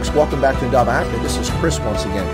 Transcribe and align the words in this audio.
folks. 0.00 0.16
Welcome 0.16 0.40
back 0.40 0.58
to 0.60 0.64
Indaba 0.64 0.90
Africa. 0.92 1.22
This 1.22 1.36
is 1.36 1.50
Chris 1.50 1.78
once 1.80 2.04
again. 2.04 2.26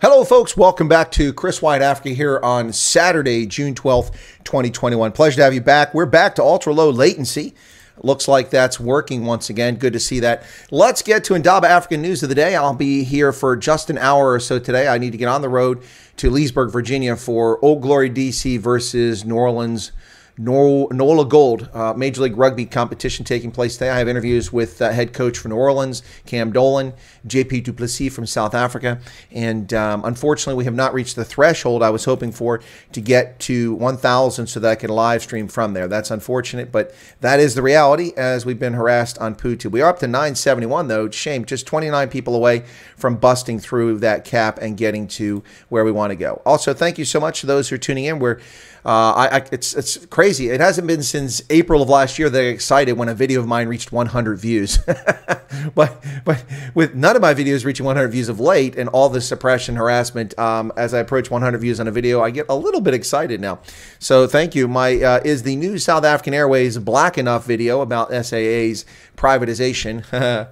Hello, 0.00 0.24
folks. 0.24 0.56
Welcome 0.56 0.88
back 0.88 1.12
to 1.12 1.32
Chris 1.32 1.62
Wyatt 1.62 1.82
Africa 1.82 2.10
here 2.10 2.40
on 2.42 2.72
Saturday, 2.72 3.46
June 3.46 3.74
12th, 3.74 4.12
2021. 4.42 5.12
Pleasure 5.12 5.36
to 5.36 5.42
have 5.44 5.54
you 5.54 5.60
back. 5.60 5.94
We're 5.94 6.06
back 6.06 6.34
to 6.34 6.42
ultra 6.42 6.72
low 6.72 6.90
latency. 6.90 7.54
Looks 8.02 8.26
like 8.26 8.50
that's 8.50 8.80
working 8.80 9.24
once 9.24 9.48
again. 9.48 9.76
Good 9.76 9.92
to 9.92 10.00
see 10.00 10.18
that. 10.20 10.42
Let's 10.72 11.02
get 11.02 11.22
to 11.24 11.34
Indaba 11.34 11.68
African 11.68 12.02
news 12.02 12.24
of 12.24 12.28
the 12.28 12.34
day. 12.34 12.56
I'll 12.56 12.74
be 12.74 13.04
here 13.04 13.32
for 13.32 13.54
just 13.54 13.88
an 13.90 13.98
hour 13.98 14.32
or 14.32 14.40
so 14.40 14.58
today. 14.58 14.88
I 14.88 14.98
need 14.98 15.12
to 15.12 15.18
get 15.18 15.28
on 15.28 15.42
the 15.42 15.48
road 15.48 15.84
to 16.16 16.28
Leesburg, 16.30 16.72
Virginia 16.72 17.14
for 17.14 17.64
Old 17.64 17.82
Glory 17.82 18.10
DC 18.10 18.58
versus 18.58 19.24
New 19.24 19.36
Orleans 19.36 19.92
NOLA 20.38 21.26
Gold 21.26 21.68
uh, 21.74 21.92
Major 21.94 22.22
League 22.22 22.36
Rugby 22.36 22.64
competition 22.64 23.24
taking 23.24 23.50
place 23.50 23.74
today. 23.74 23.90
I 23.90 23.98
have 23.98 24.08
interviews 24.08 24.52
with 24.52 24.80
uh, 24.80 24.90
head 24.90 25.12
coach 25.12 25.36
for 25.36 25.48
New 25.48 25.56
Orleans, 25.56 26.02
Cam 26.24 26.52
Dolan, 26.52 26.94
JP 27.26 27.64
Duplessis 27.64 28.14
from 28.14 28.26
South 28.26 28.54
Africa, 28.54 29.00
and 29.30 29.72
um, 29.74 30.04
unfortunately, 30.04 30.54
we 30.54 30.64
have 30.64 30.74
not 30.74 30.94
reached 30.94 31.16
the 31.16 31.24
threshold 31.24 31.82
I 31.82 31.90
was 31.90 32.04
hoping 32.04 32.32
for 32.32 32.60
to 32.92 33.00
get 33.00 33.38
to 33.40 33.74
1,000 33.74 34.46
so 34.46 34.60
that 34.60 34.70
I 34.70 34.74
could 34.74 34.90
live 34.90 35.22
stream 35.22 35.48
from 35.48 35.74
there. 35.74 35.86
That's 35.86 36.10
unfortunate, 36.10 36.72
but 36.72 36.94
that 37.20 37.38
is 37.38 37.54
the 37.54 37.62
reality 37.62 38.12
as 38.16 38.46
we've 38.46 38.58
been 38.58 38.74
harassed 38.74 39.18
on 39.18 39.34
PooTube. 39.34 39.70
We 39.70 39.82
are 39.82 39.90
up 39.90 39.98
to 39.98 40.06
971 40.06 40.88
though. 40.88 41.10
Shame, 41.10 41.44
just 41.44 41.66
29 41.66 42.08
people 42.08 42.34
away 42.34 42.64
from 42.96 43.16
busting 43.16 43.58
through 43.58 43.98
that 43.98 44.24
cap 44.24 44.58
and 44.62 44.76
getting 44.76 45.06
to 45.08 45.42
where 45.68 45.84
we 45.84 45.92
want 45.92 46.10
to 46.10 46.16
go. 46.16 46.40
Also, 46.46 46.72
thank 46.72 46.96
you 46.96 47.04
so 47.04 47.20
much 47.20 47.40
to 47.40 47.46
those 47.46 47.68
who 47.68 47.74
are 47.74 47.78
tuning 47.78 48.04
in. 48.04 48.18
We're 48.18 48.40
uh, 48.84 49.12
I, 49.12 49.36
I, 49.36 49.46
it's 49.52 49.74
it's 49.74 50.04
crazy. 50.06 50.48
It 50.48 50.60
hasn't 50.60 50.88
been 50.88 51.02
since 51.04 51.40
April 51.50 51.82
of 51.82 51.88
last 51.88 52.18
year 52.18 52.28
that 52.28 52.40
I 52.40 52.46
excited 52.46 52.94
when 52.94 53.08
a 53.08 53.14
video 53.14 53.40
of 53.40 53.46
mine 53.46 53.68
reached 53.68 53.92
100 53.92 54.38
views. 54.38 54.78
but 55.74 56.04
but 56.24 56.44
with 56.74 56.94
none 56.94 57.14
of 57.14 57.22
my 57.22 57.32
videos 57.32 57.64
reaching 57.64 57.86
100 57.86 58.08
views 58.08 58.28
of 58.28 58.40
late 58.40 58.76
and 58.76 58.88
all 58.88 59.08
the 59.08 59.20
suppression 59.20 59.76
harassment, 59.76 60.36
um, 60.36 60.72
as 60.76 60.94
I 60.94 60.98
approach 60.98 61.30
100 61.30 61.58
views 61.58 61.78
on 61.78 61.86
a 61.86 61.92
video, 61.92 62.22
I 62.22 62.30
get 62.30 62.46
a 62.48 62.56
little 62.56 62.80
bit 62.80 62.94
excited 62.94 63.40
now. 63.40 63.60
So 64.00 64.26
thank 64.26 64.56
you. 64.56 64.66
My 64.66 65.00
uh, 65.00 65.20
is 65.24 65.44
the 65.44 65.54
new 65.54 65.78
South 65.78 66.04
African 66.04 66.34
Airways 66.34 66.78
Black 66.78 67.18
Enough 67.18 67.46
video 67.46 67.82
about 67.82 68.10
SAA's 68.10 68.84
privatization, 69.16 70.04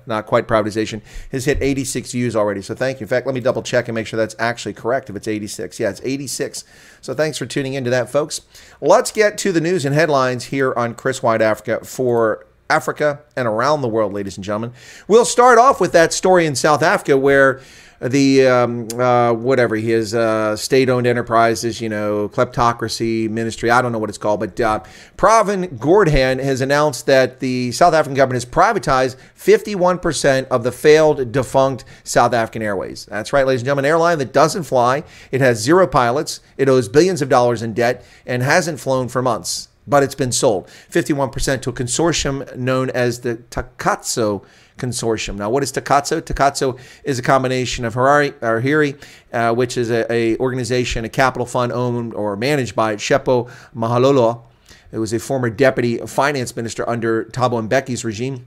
not 0.07 0.27
quite 0.27 0.47
privatization, 0.47 1.01
has 1.33 1.45
hit 1.45 1.59
86 1.61 2.13
views 2.13 2.37
already. 2.37 2.63
So 2.63 2.75
thank 2.75 3.01
you. 3.01 3.05
In 3.05 3.09
fact, 3.09 3.27
let 3.27 3.35
me 3.35 3.41
double 3.41 3.63
check 3.63 3.89
and 3.89 3.95
make 3.95 4.07
sure 4.07 4.17
that's 4.17 4.37
actually 4.39 4.75
correct 4.75 5.11
if 5.11 5.17
it's 5.17 5.29
86. 5.29 5.81
Yeah, 5.81 5.91
it's 5.91 6.01
86. 6.03 6.65
So 7.01 7.15
thanks 7.15 7.39
for 7.39 7.47
tuning 7.47 7.75
into 7.75 7.91
that, 7.91 8.11
folks. 8.11 8.43
Let's 8.81 9.11
get 9.11 9.39
to 9.39 9.53
the 9.53 9.61
news 9.61 9.85
and 9.85 9.95
headlines 9.95 10.47
here 10.47 10.73
on 10.77 10.95
Chris 10.95 11.23
Wyatt 11.23 11.43
Africa 11.43 11.85
for 11.85 12.47
Africa 12.69 13.21
and 13.37 13.49
around 13.49 13.83
the 13.83 13.89
world, 13.89 14.13
ladies 14.13 14.37
and 14.37 14.45
gentlemen. 14.45 14.73
We'll 15.09 15.25
start 15.25 15.59
off 15.59 15.81
with 15.81 15.93
that 15.93 16.13
story 16.13 16.47
in 16.47 16.55
South 16.55 16.83
Africa 16.83 17.19
where 17.19 17.61
the 18.01 18.47
um, 18.47 18.89
uh, 18.99 19.33
whatever 19.33 19.77
his 19.77 20.15
uh, 20.15 20.57
state-owned 20.57 21.07
enterprises, 21.07 21.81
you 21.81 21.89
know, 21.89 22.29
kleptocracy 22.31 23.29
ministry. 23.29 23.71
I 23.71 23.83
don't 23.83 23.93
know 23.93 23.99
what 23.99 24.09
it's 24.09 24.19
called, 24.19 24.41
but 24.41 24.59
uh, 24.61 24.83
Pravin 25.17 25.77
Gordhan 25.79 26.43
has 26.43 26.61
announced 26.61 27.07
that 27.07 27.41
the 27.41 27.73
South 27.73 27.93
African 27.93 28.15
government 28.15 28.43
has 28.43 28.51
privatized 28.51 29.17
51% 29.37 30.49
of 30.49 30.63
the 30.65 30.73
failed, 30.73 31.31
defunct 31.31 31.85
South 32.03 32.33
African 32.33 32.63
Airways. 32.63 33.05
That's 33.07 33.33
right, 33.33 33.47
ladies 33.47 33.61
and 33.61 33.67
gentlemen, 33.67 33.85
airline 33.85 34.19
that 34.19 34.33
doesn't 34.33 34.63
fly. 34.63 35.05
It 35.31 35.41
has 35.43 35.61
zero 35.61 35.87
pilots. 35.87 36.41
It 36.57 36.69
owes 36.69 36.89
billions 36.89 37.21
of 37.21 37.29
dollars 37.29 37.63
in 37.63 37.75
debt 37.75 38.05
and 38.25 38.43
hasn't 38.43 38.81
flown 38.81 39.09
for 39.09 39.21
months 39.21 39.69
but 39.87 40.03
it's 40.03 40.15
been 40.15 40.31
sold 40.31 40.69
51% 40.91 41.63
to 41.63 41.71
a 41.71 41.73
consortium 41.73 42.57
known 42.57 42.91
as 42.91 43.21
the 43.21 43.37
Takatso 43.51 44.45
Consortium. 44.81 45.37
Now, 45.37 45.51
what 45.51 45.63
is 45.63 45.71
Takatso? 45.71 46.21
Takatso 46.21 46.79
is 47.05 47.19
a 47.19 47.23
combination 47.23 47.85
of 47.85 47.95
Harari, 47.95 48.31
or 48.41 48.61
Hiri, 48.61 49.01
uh, 49.33 49.55
which 49.55 49.77
is 49.77 49.91
a, 49.91 50.11
a, 50.11 50.37
organization, 50.39 51.05
a 51.05 51.09
capital 51.09 51.47
fund 51.47 51.71
owned 51.71 52.15
or 52.15 52.37
managed 52.37 52.75
by 52.75 52.97
Tshepo 52.97 53.51
Mahloele. 53.77 54.43
It 54.91 54.99
was 54.99 55.13
a 55.13 55.21
former 55.21 55.51
deputy 55.51 55.99
finance 55.99 56.57
minister 56.57 56.89
under 56.89 57.27
Thabo 57.27 57.69
Mbeki's 57.69 58.05
regime. 58.05 58.47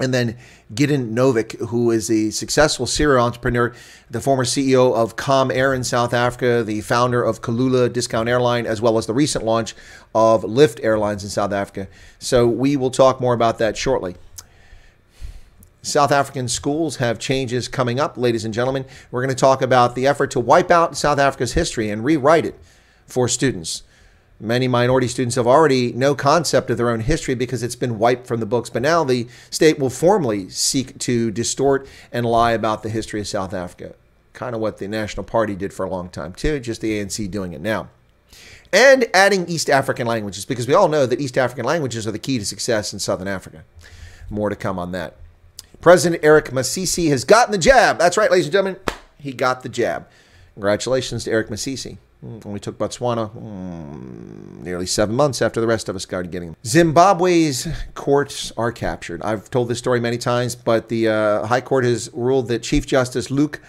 And 0.00 0.14
then 0.14 0.36
Gidon 0.72 1.12
Novick, 1.12 1.58
who 1.68 1.90
is 1.90 2.08
a 2.08 2.30
successful 2.30 2.86
serial 2.86 3.24
entrepreneur, 3.24 3.74
the 4.08 4.20
former 4.20 4.44
CEO 4.44 4.94
of 4.94 5.16
Comair 5.16 5.74
in 5.74 5.82
South 5.82 6.14
Africa, 6.14 6.62
the 6.62 6.82
founder 6.82 7.22
of 7.22 7.42
Kulula 7.42 7.92
Discount 7.92 8.28
Airline, 8.28 8.64
as 8.64 8.80
well 8.80 8.96
as 8.96 9.06
the 9.06 9.14
recent 9.14 9.44
launch 9.44 9.74
of 10.14 10.44
Lift 10.44 10.78
Airlines 10.84 11.24
in 11.24 11.30
South 11.30 11.52
Africa. 11.52 11.88
So 12.20 12.46
we 12.46 12.76
will 12.76 12.92
talk 12.92 13.20
more 13.20 13.34
about 13.34 13.58
that 13.58 13.76
shortly. 13.76 14.14
South 15.82 16.10
African 16.10 16.48
schools 16.48 16.96
have 16.96 17.18
changes 17.18 17.68
coming 17.68 18.00
up, 18.00 18.16
ladies 18.16 18.44
and 18.44 18.52
gentlemen. 18.52 18.84
We're 19.10 19.22
going 19.22 19.34
to 19.34 19.40
talk 19.40 19.62
about 19.62 19.94
the 19.94 20.06
effort 20.06 20.30
to 20.32 20.40
wipe 20.40 20.70
out 20.70 20.96
South 20.96 21.18
Africa's 21.18 21.52
history 21.52 21.88
and 21.88 22.04
rewrite 22.04 22.44
it 22.44 22.58
for 23.06 23.28
students. 23.28 23.84
Many 24.40 24.68
minority 24.68 25.08
students 25.08 25.34
have 25.34 25.48
already 25.48 25.92
no 25.92 26.14
concept 26.14 26.70
of 26.70 26.76
their 26.76 26.90
own 26.90 27.00
history 27.00 27.34
because 27.34 27.62
it's 27.62 27.74
been 27.74 27.98
wiped 27.98 28.26
from 28.26 28.38
the 28.38 28.46
books. 28.46 28.70
But 28.70 28.82
now 28.82 29.02
the 29.02 29.26
state 29.50 29.78
will 29.78 29.90
formally 29.90 30.48
seek 30.48 30.98
to 31.00 31.30
distort 31.32 31.88
and 32.12 32.24
lie 32.24 32.52
about 32.52 32.84
the 32.84 32.88
history 32.88 33.20
of 33.20 33.26
South 33.26 33.52
Africa. 33.52 33.94
Kind 34.34 34.54
of 34.54 34.60
what 34.60 34.78
the 34.78 34.86
National 34.86 35.24
Party 35.24 35.56
did 35.56 35.72
for 35.72 35.84
a 35.84 35.90
long 35.90 36.08
time, 36.08 36.32
too, 36.32 36.60
just 36.60 36.80
the 36.80 37.00
ANC 37.00 37.28
doing 37.30 37.52
it 37.52 37.60
now. 37.60 37.88
And 38.72 39.06
adding 39.12 39.48
East 39.48 39.70
African 39.70 40.06
languages 40.06 40.44
because 40.44 40.68
we 40.68 40.74
all 40.74 40.88
know 40.88 41.06
that 41.06 41.20
East 41.20 41.38
African 41.38 41.64
languages 41.64 42.06
are 42.06 42.12
the 42.12 42.18
key 42.18 42.38
to 42.38 42.44
success 42.44 42.92
in 42.92 43.00
Southern 43.00 43.26
Africa. 43.26 43.64
More 44.30 44.50
to 44.50 44.56
come 44.56 44.78
on 44.78 44.92
that. 44.92 45.16
President 45.80 46.24
Eric 46.24 46.46
Masisi 46.46 47.08
has 47.10 47.24
gotten 47.24 47.52
the 47.52 47.58
jab. 47.58 47.98
That's 47.98 48.16
right, 48.16 48.30
ladies 48.30 48.46
and 48.46 48.52
gentlemen. 48.52 48.80
He 49.18 49.32
got 49.32 49.62
the 49.62 49.68
jab. 49.68 50.08
Congratulations 50.54 51.24
to 51.24 51.30
Eric 51.30 51.48
Masisi. 51.48 51.98
Only 52.44 52.58
took 52.58 52.76
Botswana 52.78 53.30
mm, 53.30 54.60
nearly 54.62 54.86
seven 54.86 55.14
months 55.14 55.40
after 55.40 55.60
the 55.60 55.68
rest 55.68 55.88
of 55.88 55.94
us 55.94 56.02
started 56.02 56.32
getting 56.32 56.48
them. 56.48 56.56
Zimbabwe's 56.66 57.68
courts 57.94 58.50
are 58.56 58.72
captured. 58.72 59.22
I've 59.22 59.48
told 59.50 59.68
this 59.68 59.78
story 59.78 60.00
many 60.00 60.18
times, 60.18 60.56
but 60.56 60.88
the 60.88 61.08
uh, 61.08 61.46
High 61.46 61.60
Court 61.60 61.84
has 61.84 62.10
ruled 62.12 62.48
that 62.48 62.64
Chief 62.64 62.86
Justice 62.86 63.30
Luke 63.30 63.60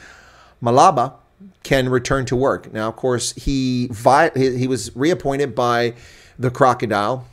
Malaba 0.64 1.14
can 1.62 1.90
return 1.90 2.26
to 2.26 2.36
work. 2.36 2.74
Now, 2.74 2.88
of 2.88 2.96
course, 2.96 3.34
he 3.34 3.92
he 4.36 4.68
was 4.68 4.96
reappointed 4.96 5.54
by 5.54 5.94
the 6.40 6.50
crocodile, 6.50 7.28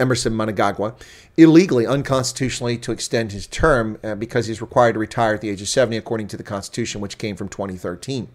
Emmerson 0.00 0.32
Mnangagwa, 0.32 0.94
illegally, 1.36 1.86
unconstitutionally, 1.86 2.78
to 2.78 2.92
extend 2.92 3.32
his 3.32 3.46
term 3.46 3.98
uh, 4.04 4.14
because 4.14 4.46
he's 4.46 4.60
required 4.60 4.92
to 4.94 4.98
retire 4.98 5.34
at 5.34 5.40
the 5.40 5.50
age 5.50 5.60
of 5.60 5.68
70, 5.68 5.96
according 5.96 6.28
to 6.28 6.36
the 6.36 6.42
Constitution, 6.42 7.00
which 7.00 7.18
came 7.18 7.36
from 7.36 7.48
2013. 7.48 8.28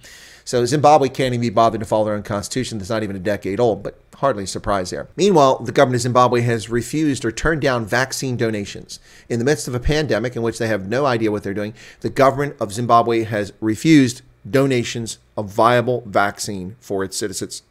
So 0.45 0.65
Zimbabwe 0.65 1.09
can't 1.09 1.33
even 1.33 1.41
be 1.41 1.49
bothered 1.49 1.79
to 1.79 1.85
follow 1.85 2.05
their 2.05 2.15
own 2.15 2.23
constitution 2.23 2.77
that's 2.77 2.89
not 2.89 3.03
even 3.03 3.15
a 3.15 3.19
decade 3.19 3.59
old, 3.59 3.81
but 3.81 3.97
hardly 4.15 4.43
a 4.43 4.47
surprise 4.47 4.89
there. 4.89 5.07
Meanwhile, 5.15 5.59
the 5.59 5.71
government 5.71 5.95
of 5.95 6.01
Zimbabwe 6.01 6.41
has 6.41 6.69
refused 6.69 7.23
or 7.23 7.31
turned 7.31 7.61
down 7.61 7.85
vaccine 7.85 8.35
donations. 8.35 8.99
In 9.29 9.39
the 9.39 9.45
midst 9.45 9.67
of 9.67 9.75
a 9.75 9.79
pandemic 9.79 10.35
in 10.35 10.41
which 10.41 10.57
they 10.57 10.67
have 10.67 10.87
no 10.87 11.05
idea 11.05 11.31
what 11.31 11.43
they're 11.43 11.53
doing, 11.53 11.73
the 12.01 12.09
government 12.09 12.57
of 12.59 12.73
Zimbabwe 12.73 13.23
has 13.23 13.53
refused 13.61 14.21
donations 14.49 15.17
of 15.37 15.49
viable 15.49 16.03
vaccine 16.05 16.75
for 16.79 17.03
its 17.03 17.15
citizens. 17.15 17.63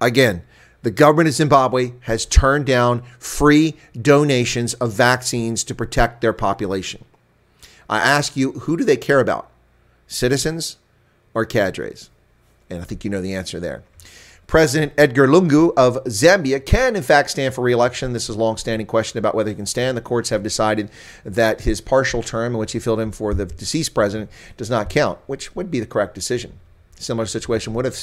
Again, 0.00 0.42
the 0.82 0.90
government 0.90 1.28
of 1.28 1.34
Zimbabwe 1.34 1.92
has 2.00 2.26
turned 2.26 2.66
down 2.66 3.02
free 3.18 3.74
donations 4.00 4.74
of 4.74 4.92
vaccines 4.92 5.64
to 5.64 5.74
protect 5.74 6.20
their 6.20 6.32
population. 6.32 7.04
I 7.88 7.98
ask 7.98 8.36
you, 8.36 8.52
who 8.52 8.76
do 8.76 8.84
they 8.84 8.96
care 8.96 9.20
about? 9.20 9.50
Citizens 10.06 10.78
or 11.34 11.44
cadres? 11.44 12.10
And 12.68 12.80
I 12.80 12.84
think 12.84 13.04
you 13.04 13.10
know 13.10 13.20
the 13.20 13.34
answer 13.34 13.60
there. 13.60 13.82
President 14.46 14.92
Edgar 14.98 15.28
Lungu 15.28 15.72
of 15.76 16.02
Zambia 16.04 16.64
can, 16.64 16.94
in 16.94 17.02
fact, 17.02 17.30
stand 17.30 17.54
for 17.54 17.62
re-election. 17.62 18.12
This 18.12 18.28
is 18.28 18.36
a 18.36 18.38
long-standing 18.38 18.86
question 18.86 19.18
about 19.18 19.34
whether 19.34 19.48
he 19.48 19.54
can 19.54 19.66
stand. 19.66 19.96
The 19.96 20.02
courts 20.02 20.28
have 20.28 20.42
decided 20.42 20.90
that 21.24 21.62
his 21.62 21.80
partial 21.80 22.22
term, 22.22 22.52
in 22.52 22.58
which 22.58 22.72
he 22.72 22.78
filled 22.78 23.00
in 23.00 23.12
for 23.12 23.32
the 23.32 23.46
deceased 23.46 23.94
president, 23.94 24.30
does 24.56 24.68
not 24.68 24.90
count, 24.90 25.20
which 25.26 25.54
would 25.56 25.70
be 25.70 25.80
the 25.80 25.86
correct 25.86 26.14
decision. 26.14 26.58
Similar 27.02 27.26
situation 27.26 27.74
would 27.74 27.84
have 27.84 27.96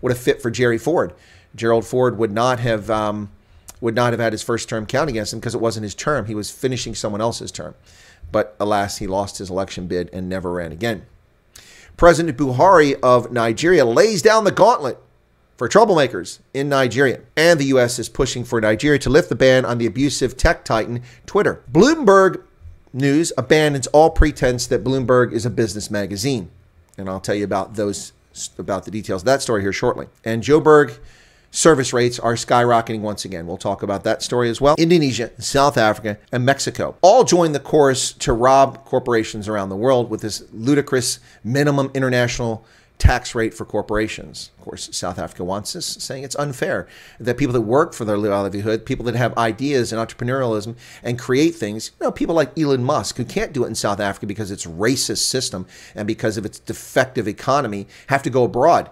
would 0.00 0.12
have 0.12 0.18
fit 0.18 0.42
for 0.42 0.50
Jerry 0.50 0.78
Ford. 0.78 1.12
Gerald 1.54 1.86
Ford 1.86 2.18
would 2.18 2.32
not 2.32 2.60
have 2.60 2.90
um, 2.90 3.30
would 3.80 3.94
not 3.94 4.12
have 4.12 4.20
had 4.20 4.32
his 4.32 4.42
first 4.42 4.68
term 4.68 4.86
count 4.86 5.10
against 5.10 5.32
him 5.32 5.40
because 5.40 5.54
it 5.54 5.60
wasn't 5.60 5.84
his 5.84 5.94
term. 5.94 6.26
He 6.26 6.34
was 6.34 6.50
finishing 6.50 6.94
someone 6.94 7.20
else's 7.20 7.52
term. 7.52 7.74
But 8.32 8.56
alas, 8.58 8.98
he 8.98 9.06
lost 9.06 9.38
his 9.38 9.50
election 9.50 9.86
bid 9.86 10.10
and 10.12 10.28
never 10.28 10.52
ran 10.52 10.72
again. 10.72 11.06
President 11.96 12.36
Buhari 12.36 12.98
of 13.02 13.32
Nigeria 13.32 13.84
lays 13.84 14.20
down 14.20 14.44
the 14.44 14.50
gauntlet 14.50 14.98
for 15.56 15.68
troublemakers 15.68 16.40
in 16.52 16.68
Nigeria. 16.68 17.20
And 17.36 17.58
the 17.58 17.66
U.S. 17.66 17.98
is 17.98 18.08
pushing 18.08 18.44
for 18.44 18.60
Nigeria 18.60 18.98
to 18.98 19.10
lift 19.10 19.28
the 19.28 19.34
ban 19.34 19.64
on 19.64 19.78
the 19.78 19.86
abusive 19.86 20.36
tech 20.36 20.64
titan 20.64 21.02
Twitter. 21.24 21.62
Bloomberg 21.72 22.42
News 22.92 23.30
abandons 23.36 23.86
all 23.88 24.08
pretense 24.08 24.66
that 24.68 24.82
Bloomberg 24.82 25.30
is 25.32 25.44
a 25.44 25.50
business 25.50 25.90
magazine. 25.90 26.50
And 26.96 27.10
I'll 27.10 27.20
tell 27.20 27.34
you 27.34 27.44
about 27.44 27.74
those 27.74 28.14
about 28.58 28.84
the 28.84 28.90
details 28.90 29.22
of 29.22 29.26
that 29.26 29.42
story 29.42 29.62
here 29.62 29.72
shortly. 29.72 30.06
And 30.24 30.42
Joburg 30.42 30.98
service 31.50 31.92
rates 31.92 32.18
are 32.18 32.34
skyrocketing 32.34 33.00
once 33.00 33.24
again. 33.24 33.46
We'll 33.46 33.56
talk 33.56 33.82
about 33.82 34.04
that 34.04 34.22
story 34.22 34.50
as 34.50 34.60
well. 34.60 34.74
Indonesia, 34.78 35.30
South 35.38 35.78
Africa, 35.78 36.18
and 36.30 36.44
Mexico 36.44 36.96
all 37.00 37.24
join 37.24 37.52
the 37.52 37.60
chorus 37.60 38.12
to 38.12 38.32
rob 38.32 38.84
corporations 38.84 39.48
around 39.48 39.70
the 39.70 39.76
world 39.76 40.10
with 40.10 40.20
this 40.20 40.44
ludicrous 40.52 41.18
minimum 41.42 41.90
international 41.94 42.64
tax 42.98 43.34
rate 43.34 43.52
for 43.52 43.64
corporations. 43.64 44.50
Of 44.58 44.64
course, 44.64 44.88
South 44.92 45.18
Africa 45.18 45.44
wants 45.44 45.74
this, 45.74 45.86
saying 45.86 46.24
it's 46.24 46.36
unfair 46.36 46.88
that 47.20 47.36
people 47.36 47.52
that 47.52 47.60
work 47.60 47.92
for 47.92 48.04
their 48.04 48.16
livelihood, 48.16 48.86
people 48.86 49.04
that 49.06 49.14
have 49.14 49.36
ideas 49.36 49.92
and 49.92 50.00
entrepreneurialism 50.00 50.76
and 51.02 51.18
create 51.18 51.54
things, 51.54 51.92
you 52.00 52.06
know, 52.06 52.12
people 52.12 52.34
like 52.34 52.58
Elon 52.58 52.84
Musk, 52.84 53.16
who 53.16 53.24
can't 53.24 53.52
do 53.52 53.64
it 53.64 53.68
in 53.68 53.74
South 53.74 54.00
Africa 54.00 54.26
because 54.26 54.50
it's 54.50 54.66
racist 54.66 55.18
system 55.18 55.66
and 55.94 56.06
because 56.06 56.36
of 56.36 56.46
its 56.46 56.58
defective 56.58 57.28
economy, 57.28 57.86
have 58.08 58.22
to 58.22 58.30
go 58.30 58.44
abroad 58.44 58.90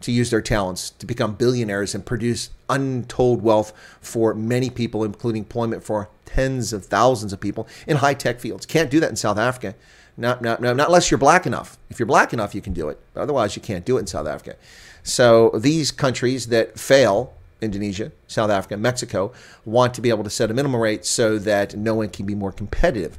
to 0.00 0.12
use 0.12 0.30
their 0.30 0.42
talents 0.42 0.90
to 0.90 1.06
become 1.06 1.34
billionaires 1.34 1.94
and 1.94 2.04
produce 2.04 2.50
untold 2.68 3.42
wealth 3.42 3.72
for 4.00 4.34
many 4.34 4.68
people, 4.68 5.02
including 5.04 5.42
employment 5.42 5.82
for 5.82 6.10
tens 6.26 6.72
of 6.72 6.84
thousands 6.84 7.32
of 7.32 7.40
people 7.40 7.66
in 7.86 7.96
high 7.98 8.14
tech 8.14 8.40
fields. 8.40 8.66
Can't 8.66 8.90
do 8.90 9.00
that 9.00 9.10
in 9.10 9.16
South 9.16 9.38
Africa. 9.38 9.74
Not, 10.16 10.42
not, 10.42 10.60
not, 10.60 10.76
not 10.76 10.86
unless 10.88 11.10
you're 11.10 11.18
black 11.18 11.46
enough. 11.46 11.76
If 11.90 11.98
you're 11.98 12.06
black 12.06 12.32
enough, 12.32 12.54
you 12.54 12.60
can 12.60 12.72
do 12.72 12.88
it. 12.88 13.00
Otherwise, 13.16 13.56
you 13.56 13.62
can't 13.62 13.84
do 13.84 13.96
it 13.96 14.00
in 14.00 14.06
South 14.06 14.26
Africa. 14.26 14.56
So 15.02 15.50
these 15.50 15.90
countries 15.90 16.46
that 16.48 16.78
fail, 16.78 17.34
Indonesia, 17.60 18.12
South 18.26 18.50
Africa, 18.50 18.76
Mexico, 18.76 19.32
want 19.64 19.92
to 19.94 20.00
be 20.00 20.10
able 20.10 20.24
to 20.24 20.30
set 20.30 20.50
a 20.50 20.54
minimum 20.54 20.80
rate 20.80 21.04
so 21.04 21.38
that 21.38 21.74
no 21.74 21.94
one 21.94 22.08
can 22.08 22.26
be 22.26 22.34
more 22.34 22.52
competitive 22.52 23.18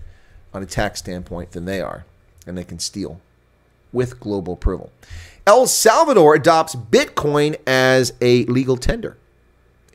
on 0.54 0.64
a 0.64 0.66
tax 0.66 1.00
standpoint 1.00 1.52
than 1.52 1.66
they 1.66 1.82
are, 1.82 2.06
and 2.48 2.58
they 2.58 2.64
can 2.64 2.80
steal 2.80 3.20
with 3.92 4.20
global 4.20 4.54
approval. 4.54 4.92
El 5.46 5.68
Salvador 5.68 6.36
adopts 6.36 6.76
Bitcoin 6.76 7.56
as 7.68 8.14
a 8.22 8.46
legal 8.46 8.78
tender. 8.78 9.18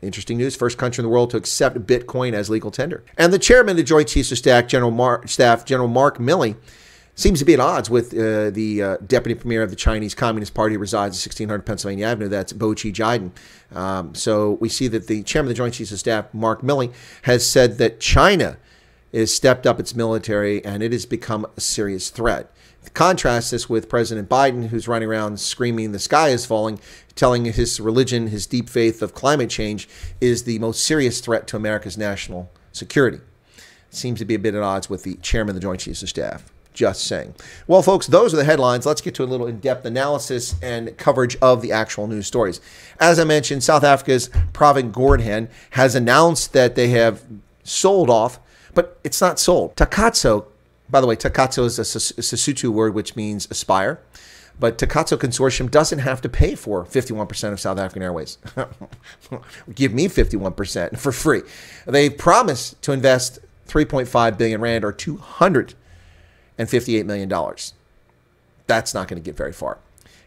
Interesting 0.01 0.37
news. 0.37 0.55
First 0.55 0.77
country 0.77 1.01
in 1.01 1.05
the 1.05 1.13
world 1.13 1.29
to 1.31 1.37
accept 1.37 1.85
Bitcoin 1.85 2.33
as 2.33 2.49
legal 2.49 2.71
tender. 2.71 3.03
And 3.17 3.31
the 3.31 3.37
chairman 3.37 3.71
of 3.71 3.77
the 3.77 3.83
Joint 3.83 4.07
Chiefs 4.07 4.31
of 4.31 4.37
Staff, 4.37 4.67
General 4.67 4.91
Mark, 4.91 5.27
Staff, 5.27 5.65
General 5.65 5.87
Mark 5.87 6.17
Milley, 6.17 6.55
seems 7.15 7.39
to 7.39 7.45
be 7.45 7.53
at 7.53 7.59
odds 7.59 7.89
with 7.89 8.13
uh, 8.13 8.49
the 8.49 8.81
uh, 8.81 8.97
deputy 9.05 9.35
premier 9.39 9.61
of 9.61 9.69
the 9.69 9.75
Chinese 9.75 10.15
Communist 10.15 10.53
Party 10.53 10.77
resides 10.77 11.15
at 11.15 11.29
1600 11.29 11.65
Pennsylvania 11.65 12.07
Avenue. 12.07 12.29
That's 12.29 12.53
Bo 12.53 12.73
Chi 12.73 12.89
Jiden. 12.89 13.31
Um, 13.75 14.15
so 14.15 14.53
we 14.53 14.69
see 14.69 14.87
that 14.87 15.07
the 15.07 15.23
chairman 15.23 15.51
of 15.51 15.55
the 15.55 15.57
Joint 15.57 15.73
Chiefs 15.73 15.91
of 15.91 15.99
Staff, 15.99 16.33
Mark 16.33 16.61
Milley, 16.61 16.93
has 17.23 17.47
said 17.47 17.77
that 17.77 17.99
China 17.99 18.57
has 19.13 19.33
stepped 19.33 19.67
up 19.67 19.79
its 19.79 19.93
military 19.93 20.63
and 20.63 20.81
it 20.81 20.91
has 20.91 21.05
become 21.05 21.45
a 21.57 21.61
serious 21.61 22.09
threat. 22.09 22.51
Contrast 22.93 23.51
this 23.51 23.69
with 23.69 23.87
President 23.87 24.27
Biden, 24.27 24.67
who's 24.67 24.87
running 24.87 25.07
around 25.07 25.39
screaming 25.39 25.91
the 25.91 25.99
sky 25.99 26.29
is 26.29 26.45
falling, 26.45 26.79
telling 27.15 27.45
his 27.45 27.79
religion, 27.79 28.27
his 28.27 28.47
deep 28.47 28.67
faith 28.69 29.01
of 29.01 29.13
climate 29.13 29.49
change 29.49 29.87
is 30.19 30.43
the 30.43 30.59
most 30.59 30.83
serious 30.83 31.21
threat 31.21 31.47
to 31.47 31.55
America's 31.55 31.97
national 31.97 32.51
security. 32.71 33.19
Seems 33.91 34.19
to 34.19 34.25
be 34.25 34.35
a 34.35 34.39
bit 34.39 34.55
at 34.55 34.63
odds 34.63 34.89
with 34.89 35.03
the 35.03 35.15
chairman 35.15 35.51
of 35.51 35.55
the 35.55 35.61
Joint 35.61 35.81
Chiefs 35.81 36.01
of 36.01 36.09
Staff. 36.09 36.51
Just 36.73 37.03
saying. 37.03 37.35
Well, 37.67 37.81
folks, 37.81 38.07
those 38.07 38.33
are 38.33 38.37
the 38.37 38.45
headlines. 38.45 38.85
Let's 38.85 39.01
get 39.01 39.13
to 39.15 39.23
a 39.23 39.25
little 39.25 39.47
in 39.47 39.59
depth 39.59 39.85
analysis 39.85 40.55
and 40.61 40.97
coverage 40.97 41.35
of 41.41 41.61
the 41.61 41.71
actual 41.71 42.07
news 42.07 42.27
stories. 42.27 42.61
As 42.99 43.19
I 43.19 43.25
mentioned, 43.25 43.63
South 43.63 43.83
Africa's 43.83 44.29
Pravin 44.53 44.91
Gordhan 44.91 45.49
has 45.71 45.95
announced 45.95 46.53
that 46.53 46.75
they 46.75 46.89
have 46.89 47.23
sold 47.63 48.09
off, 48.09 48.39
but 48.73 48.99
it's 49.03 49.19
not 49.19 49.37
sold. 49.37 49.75
Takatso 49.75 50.45
by 50.91 50.99
the 50.99 51.07
way, 51.07 51.15
Takatso 51.15 51.63
is 51.65 51.79
a 51.79 51.83
Sesotho 51.83 52.69
word 52.69 52.93
which 52.93 53.15
means 53.15 53.47
aspire. 53.49 54.01
But 54.59 54.77
Takatso 54.77 55.17
Consortium 55.17 55.71
doesn't 55.71 55.99
have 55.99 56.21
to 56.21 56.29
pay 56.29 56.53
for 56.53 56.85
51% 56.85 57.53
of 57.53 57.59
South 57.59 57.79
African 57.79 58.03
Airways. 58.03 58.37
Give 59.73 59.93
me 59.93 60.07
51% 60.07 60.99
for 60.99 61.11
free. 61.11 61.41
They 61.87 62.09
promised 62.09 62.79
to 62.83 62.91
invest 62.91 63.39
3.5 63.67 64.37
billion 64.37 64.61
rand 64.61 64.83
or 64.83 64.91
258 66.67 67.05
million 67.05 67.29
dollars. 67.29 67.73
That's 68.67 68.93
not 68.93 69.07
going 69.07 69.21
to 69.21 69.25
get 69.25 69.35
very 69.35 69.53
far. 69.53 69.79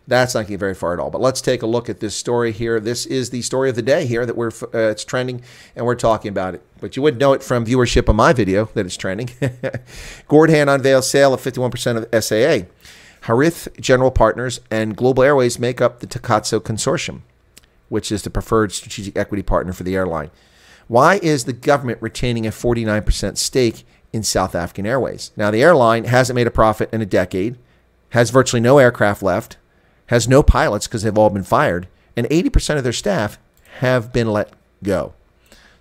That's 0.06 0.34
not 0.34 0.40
going 0.40 0.46
to 0.48 0.52
get 0.52 0.60
very 0.60 0.74
far 0.74 0.92
at 0.92 1.00
all. 1.00 1.10
But 1.10 1.22
let's 1.22 1.40
take 1.40 1.62
a 1.62 1.66
look 1.66 1.88
at 1.88 2.00
this 2.00 2.14
story 2.14 2.52
here. 2.52 2.78
This 2.78 3.06
is 3.06 3.30
the 3.30 3.40
story 3.40 3.70
of 3.70 3.76
the 3.76 3.82
day 3.82 4.04
here 4.04 4.26
that 4.26 4.36
we're 4.36 4.50
uh, 4.74 4.90
it's 4.90 5.04
trending, 5.04 5.42
and 5.74 5.86
we're 5.86 5.94
talking 5.94 6.28
about 6.28 6.54
it. 6.54 6.62
But 6.80 6.96
you 6.96 7.02
wouldn't 7.02 7.20
know 7.20 7.32
it 7.32 7.42
from 7.42 7.64
viewership 7.64 8.08
on 8.08 8.16
my 8.16 8.32
video 8.32 8.66
that 8.74 8.84
it's 8.84 8.96
trending. 8.96 9.26
Gordhan 10.28 10.72
unveils 10.72 11.08
sale 11.08 11.32
of 11.32 11.40
51% 11.40 12.04
of 12.12 12.24
SAA. 12.24 12.68
Harith 13.22 13.68
General 13.80 14.10
Partners 14.10 14.60
and 14.70 14.94
Global 14.94 15.22
Airways 15.22 15.58
make 15.58 15.80
up 15.80 16.00
the 16.00 16.06
Takatso 16.06 16.60
Consortium, 16.60 17.22
which 17.88 18.12
is 18.12 18.22
the 18.22 18.28
preferred 18.28 18.72
strategic 18.72 19.16
equity 19.16 19.42
partner 19.42 19.72
for 19.72 19.84
the 19.84 19.94
airline. 19.94 20.30
Why 20.88 21.18
is 21.22 21.44
the 21.44 21.54
government 21.54 22.02
retaining 22.02 22.46
a 22.46 22.50
49% 22.50 23.38
stake 23.38 23.86
in 24.14 24.22
South 24.22 24.54
African 24.54 24.86
Airways? 24.86 25.32
Now, 25.36 25.50
the 25.50 25.62
airline 25.62 26.04
hasn't 26.04 26.34
made 26.34 26.46
a 26.46 26.52
profit 26.52 26.88
in 26.92 27.02
a 27.02 27.06
decade, 27.06 27.58
has 28.10 28.30
virtually 28.30 28.60
no 28.60 28.78
aircraft 28.78 29.22
left, 29.22 29.58
has 30.06 30.28
no 30.28 30.42
pilots 30.42 30.86
because 30.86 31.02
they've 31.02 31.18
all 31.18 31.30
been 31.30 31.42
fired, 31.42 31.88
and 32.16 32.26
80% 32.28 32.78
of 32.78 32.84
their 32.84 32.92
staff 32.92 33.38
have 33.80 34.12
been 34.12 34.28
let 34.28 34.50
go. 34.82 35.14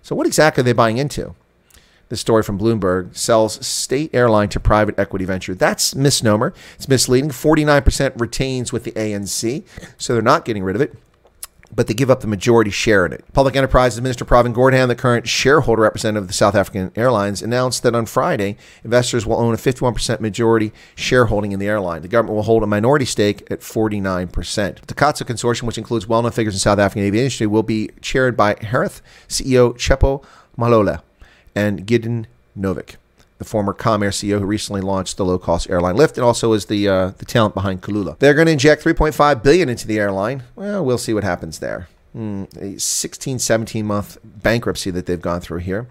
So, 0.02 0.14
what 0.14 0.26
exactly 0.26 0.60
are 0.60 0.64
they 0.64 0.72
buying 0.72 0.98
into? 0.98 1.34
The 2.10 2.16
story 2.16 2.42
from 2.42 2.58
Bloomberg 2.58 3.16
sells 3.16 3.64
state 3.66 4.10
airline 4.12 4.50
to 4.50 4.60
private 4.60 4.98
equity 4.98 5.24
venture. 5.24 5.54
That's 5.54 5.94
misnomer. 5.94 6.52
It's 6.74 6.88
misleading. 6.88 7.30
49% 7.30 8.20
retains 8.20 8.72
with 8.72 8.84
the 8.84 8.92
ANC, 8.92 9.64
so 9.96 10.12
they're 10.12 10.22
not 10.22 10.44
getting 10.44 10.62
rid 10.62 10.76
of 10.76 10.82
it 10.82 10.94
but 11.74 11.86
they 11.86 11.94
give 11.94 12.10
up 12.10 12.20
the 12.20 12.26
majority 12.26 12.70
share 12.70 13.06
in 13.06 13.12
it. 13.12 13.24
Public 13.32 13.56
Enterprises 13.56 14.00
Minister 14.00 14.24
Pravin 14.24 14.54
Gordhan, 14.54 14.88
the 14.88 14.94
current 14.94 15.28
shareholder 15.28 15.82
representative 15.82 16.24
of 16.24 16.28
the 16.28 16.34
South 16.34 16.54
African 16.54 16.90
Airlines, 16.96 17.42
announced 17.42 17.82
that 17.82 17.94
on 17.94 18.06
Friday, 18.06 18.56
investors 18.82 19.26
will 19.26 19.36
own 19.36 19.54
a 19.54 19.56
51% 19.56 20.20
majority 20.20 20.72
shareholding 20.94 21.52
in 21.52 21.58
the 21.58 21.66
airline. 21.66 22.02
The 22.02 22.08
government 22.08 22.36
will 22.36 22.42
hold 22.44 22.62
a 22.62 22.66
minority 22.66 23.04
stake 23.04 23.46
at 23.50 23.60
49%. 23.60 24.86
The 24.86 24.94
Takatso 24.94 25.22
Consortium, 25.22 25.64
which 25.64 25.78
includes 25.78 26.06
well 26.06 26.22
known 26.22 26.32
figures 26.32 26.54
in 26.54 26.60
South 26.60 26.78
African 26.78 27.02
aviation 27.02 27.24
industry, 27.24 27.46
will 27.46 27.62
be 27.62 27.90
chaired 28.00 28.36
by 28.36 28.56
Harith 28.60 29.00
CEO 29.28 29.74
Tshepo 29.74 30.24
Mahloele 30.58 31.00
and 31.54 31.86
Gidon 31.86 32.26
Novick 32.58 32.96
the 33.38 33.44
former 33.44 33.74
Comair 33.74 34.10
CEO 34.10 34.38
who 34.38 34.46
recently 34.46 34.80
launched 34.80 35.16
the 35.16 35.24
low-cost 35.24 35.68
airline 35.68 35.96
Lift, 35.96 36.16
and 36.16 36.24
also 36.24 36.52
is 36.52 36.66
the 36.66 36.88
uh, 36.88 37.08
the 37.18 37.24
talent 37.24 37.54
behind 37.54 37.82
Kulula. 37.82 38.18
They're 38.18 38.34
going 38.34 38.46
to 38.46 38.52
inject 38.52 38.84
3.5 38.84 39.42
billion 39.42 39.68
into 39.68 39.86
the 39.86 39.98
airline. 39.98 40.44
Well, 40.56 40.84
we'll 40.84 40.98
see 40.98 41.14
what 41.14 41.24
happens 41.24 41.58
there. 41.58 41.88
Mm, 42.16 42.76
a 42.76 42.78
16, 42.78 43.40
17 43.40 43.84
month 43.84 44.18
bankruptcy 44.22 44.90
that 44.90 45.06
they've 45.06 45.20
gone 45.20 45.40
through 45.40 45.58
here. 45.58 45.88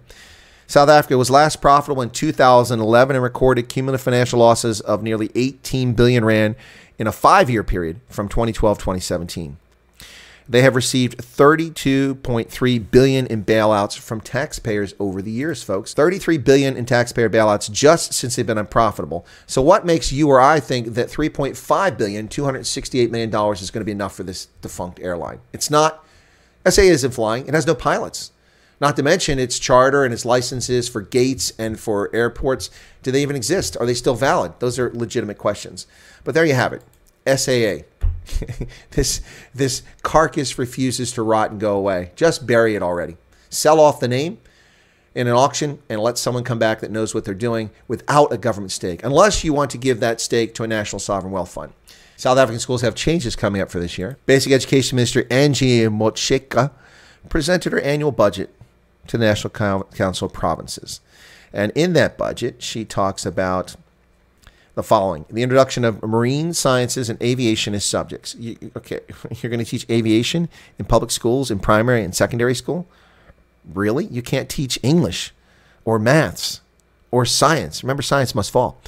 South 0.66 0.88
Africa 0.88 1.18
was 1.18 1.30
last 1.30 1.60
profitable 1.60 2.00
in 2.00 2.08
2011 2.08 3.16
and 3.16 3.22
recorded 3.22 3.68
cumulative 3.68 4.02
financial 4.02 4.38
losses 4.38 4.80
of 4.80 5.02
nearly 5.02 5.30
18 5.34 5.92
billion 5.92 6.24
rand 6.24 6.56
in 6.98 7.06
a 7.06 7.12
five-year 7.12 7.62
period 7.62 8.00
from 8.08 8.28
2012 8.28 8.78
2017. 8.78 9.58
They 10.46 10.60
have 10.60 10.76
received 10.76 11.18
32.3 11.18 12.90
billion 12.90 13.26
in 13.26 13.44
bailouts 13.44 13.98
from 13.98 14.20
taxpayers 14.20 14.94
over 15.00 15.22
the 15.22 15.30
years, 15.30 15.62
folks. 15.62 15.94
33 15.94 16.36
billion 16.38 16.76
in 16.76 16.84
taxpayer 16.84 17.30
bailouts 17.30 17.72
just 17.72 18.12
since 18.12 18.36
they've 18.36 18.46
been 18.46 18.58
unprofitable. 18.58 19.24
So 19.46 19.62
what 19.62 19.86
makes 19.86 20.12
you 20.12 20.28
or 20.28 20.40
I 20.40 20.60
think 20.60 20.88
that 20.94 21.08
3.5 21.08 21.96
billion, 21.96 22.28
268 22.28 23.10
million 23.10 23.30
dollars 23.30 23.62
is 23.62 23.70
going 23.70 23.80
to 23.80 23.86
be 23.86 23.92
enough 23.92 24.14
for 24.14 24.22
this 24.22 24.46
defunct 24.60 25.00
airline? 25.00 25.40
It's 25.54 25.70
not. 25.70 26.04
SA 26.68 26.82
isn't 26.82 27.12
flying. 27.12 27.46
It 27.46 27.54
has 27.54 27.66
no 27.66 27.74
pilots. 27.74 28.32
Not 28.80 28.96
to 28.96 29.02
mention 29.02 29.38
its 29.38 29.58
charter 29.58 30.04
and 30.04 30.12
its 30.12 30.26
licenses 30.26 30.88
for 30.90 31.00
gates 31.00 31.52
and 31.58 31.80
for 31.80 32.14
airports. 32.14 32.68
Do 33.02 33.10
they 33.10 33.22
even 33.22 33.36
exist? 33.36 33.78
Are 33.78 33.86
they 33.86 33.94
still 33.94 34.14
valid? 34.14 34.52
Those 34.58 34.78
are 34.78 34.90
legitimate 34.92 35.38
questions. 35.38 35.86
But 36.22 36.34
there 36.34 36.44
you 36.44 36.54
have 36.54 36.74
it. 36.74 36.82
SAA. 37.26 37.84
this 38.90 39.20
this 39.54 39.82
carcass 40.02 40.58
refuses 40.58 41.12
to 41.12 41.22
rot 41.22 41.50
and 41.50 41.60
go 41.60 41.76
away. 41.76 42.12
Just 42.16 42.46
bury 42.46 42.74
it 42.74 42.82
already. 42.82 43.16
Sell 43.50 43.80
off 43.80 44.00
the 44.00 44.08
name 44.08 44.38
in 45.14 45.26
an 45.26 45.34
auction 45.34 45.78
and 45.88 46.00
let 46.00 46.18
someone 46.18 46.42
come 46.42 46.58
back 46.58 46.80
that 46.80 46.90
knows 46.90 47.14
what 47.14 47.24
they're 47.24 47.34
doing 47.34 47.70
without 47.86 48.32
a 48.32 48.38
government 48.38 48.72
stake, 48.72 49.04
unless 49.04 49.44
you 49.44 49.52
want 49.52 49.70
to 49.70 49.78
give 49.78 50.00
that 50.00 50.20
stake 50.20 50.54
to 50.54 50.64
a 50.64 50.66
national 50.66 50.98
sovereign 50.98 51.32
wealth 51.32 51.52
fund. 51.52 51.72
South 52.16 52.38
African 52.38 52.60
schools 52.60 52.82
have 52.82 52.94
changes 52.94 53.36
coming 53.36 53.60
up 53.60 53.70
for 53.70 53.80
this 53.80 53.98
year. 53.98 54.18
Basic 54.26 54.52
Education 54.52 54.96
Minister 54.96 55.26
Angie 55.30 55.82
Motshekga 55.82 56.70
presented 57.28 57.72
her 57.72 57.80
annual 57.80 58.12
budget 58.12 58.54
to 59.08 59.18
the 59.18 59.24
National 59.24 59.50
Council 59.50 60.26
of 60.26 60.32
Provinces. 60.32 61.00
And 61.52 61.72
in 61.74 61.92
that 61.92 62.18
budget, 62.18 62.62
she 62.62 62.84
talks 62.84 63.24
about 63.26 63.76
the 64.74 64.82
following 64.82 65.24
the 65.30 65.42
introduction 65.42 65.84
of 65.84 66.02
marine 66.02 66.52
sciences 66.52 67.08
and 67.08 67.22
aviation 67.22 67.74
as 67.74 67.84
subjects. 67.84 68.34
You, 68.34 68.56
okay, 68.76 69.00
you're 69.40 69.50
going 69.50 69.64
to 69.64 69.70
teach 69.70 69.88
aviation 69.90 70.48
in 70.78 70.84
public 70.84 71.10
schools, 71.10 71.50
in 71.50 71.58
primary 71.58 72.02
and 72.02 72.14
secondary 72.14 72.54
school? 72.54 72.86
Really? 73.72 74.06
You 74.06 74.22
can't 74.22 74.48
teach 74.48 74.78
English 74.82 75.32
or 75.84 75.98
maths 75.98 76.60
or 77.10 77.24
science. 77.24 77.82
Remember, 77.82 78.02
science 78.02 78.34
must 78.34 78.50
fall. 78.50 78.80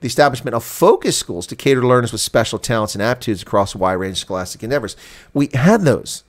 The 0.00 0.06
establishment 0.06 0.54
of 0.54 0.64
focus 0.64 1.16
schools 1.16 1.46
to 1.46 1.56
cater 1.56 1.80
to 1.80 1.86
learners 1.86 2.12
with 2.12 2.20
special 2.20 2.58
talents 2.58 2.94
and 2.94 3.02
aptitudes 3.02 3.42
across 3.42 3.74
a 3.74 3.78
wide 3.78 3.94
range 3.94 4.14
of 4.14 4.18
scholastic 4.18 4.62
endeavors. 4.62 4.96
We 5.32 5.48
had 5.54 5.82
those 5.82 6.24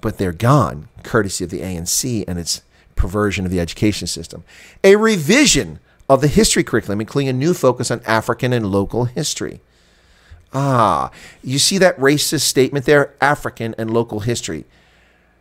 but 0.00 0.18
they're 0.18 0.32
gone, 0.32 0.88
courtesy 1.02 1.44
of 1.44 1.50
the 1.50 1.60
ANC 1.60 2.24
and 2.26 2.38
its 2.38 2.62
perversion 2.94 3.44
of 3.44 3.50
the 3.50 3.60
education 3.60 4.06
system. 4.06 4.44
A 4.84 4.96
revision 4.96 5.80
of 6.08 6.20
the 6.20 6.28
history 6.28 6.64
curriculum, 6.64 7.00
including 7.00 7.28
a 7.28 7.32
new 7.32 7.54
focus 7.54 7.90
on 7.90 8.00
African 8.06 8.52
and 8.52 8.66
local 8.66 9.04
history. 9.04 9.60
Ah, 10.52 11.10
you 11.42 11.58
see 11.58 11.76
that 11.78 11.98
racist 11.98 12.40
statement 12.40 12.86
there? 12.86 13.14
African 13.20 13.74
and 13.76 13.90
local 13.90 14.20
history. 14.20 14.64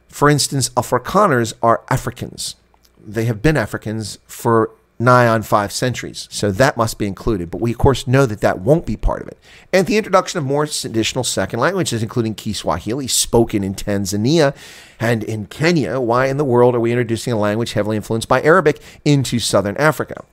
For 0.10 0.30
instance, 0.30 0.70
Afrikaners 0.70 1.54
are 1.62 1.84
Africans. 1.90 2.56
They 3.00 3.26
have 3.26 3.42
been 3.42 3.56
Africans 3.56 4.20
for 4.28 4.72
nigh 5.00 5.28
on 5.28 5.44
five 5.44 5.72
centuries. 5.72 6.28
So 6.32 6.52
that 6.52 6.76
must 6.76 6.98
be 6.98 7.06
included. 7.06 7.52
But 7.52 7.62
we, 7.62 7.72
of 7.72 7.78
course, 7.78 8.08
know 8.08 8.26
that 8.26 8.42
that 8.42 8.60
won't 8.60 8.86
be 8.86 8.98
part 8.98 9.22
of 9.22 9.28
it. 9.28 9.38
And 9.72 9.86
the 9.86 9.98
introduction 9.98 10.40
of 10.40 10.46
more 10.46 10.64
additional 10.64 11.24
second 11.24 11.60
languages, 11.60 12.02
including 12.02 12.36
Kiswahili, 12.36 13.08
spoken 13.08 13.64
in 13.64 13.76
Tanzania 13.76 14.56
and 15.00 15.24
in 15.24 15.46
Kenya. 15.46 16.00
Why 16.00 16.28
in 16.28 16.38
the 16.38 16.46
world 16.46 16.76
are 16.76 16.80
we 16.80 16.92
introducing 16.92 17.32
a 17.32 17.38
language 17.38 17.74
heavily 17.74 17.96
influenced 17.96 18.28
by 18.28 18.42
Arabic 18.42 18.82
into 19.06 19.40
southern 19.40 19.78
Africa? 19.78 20.26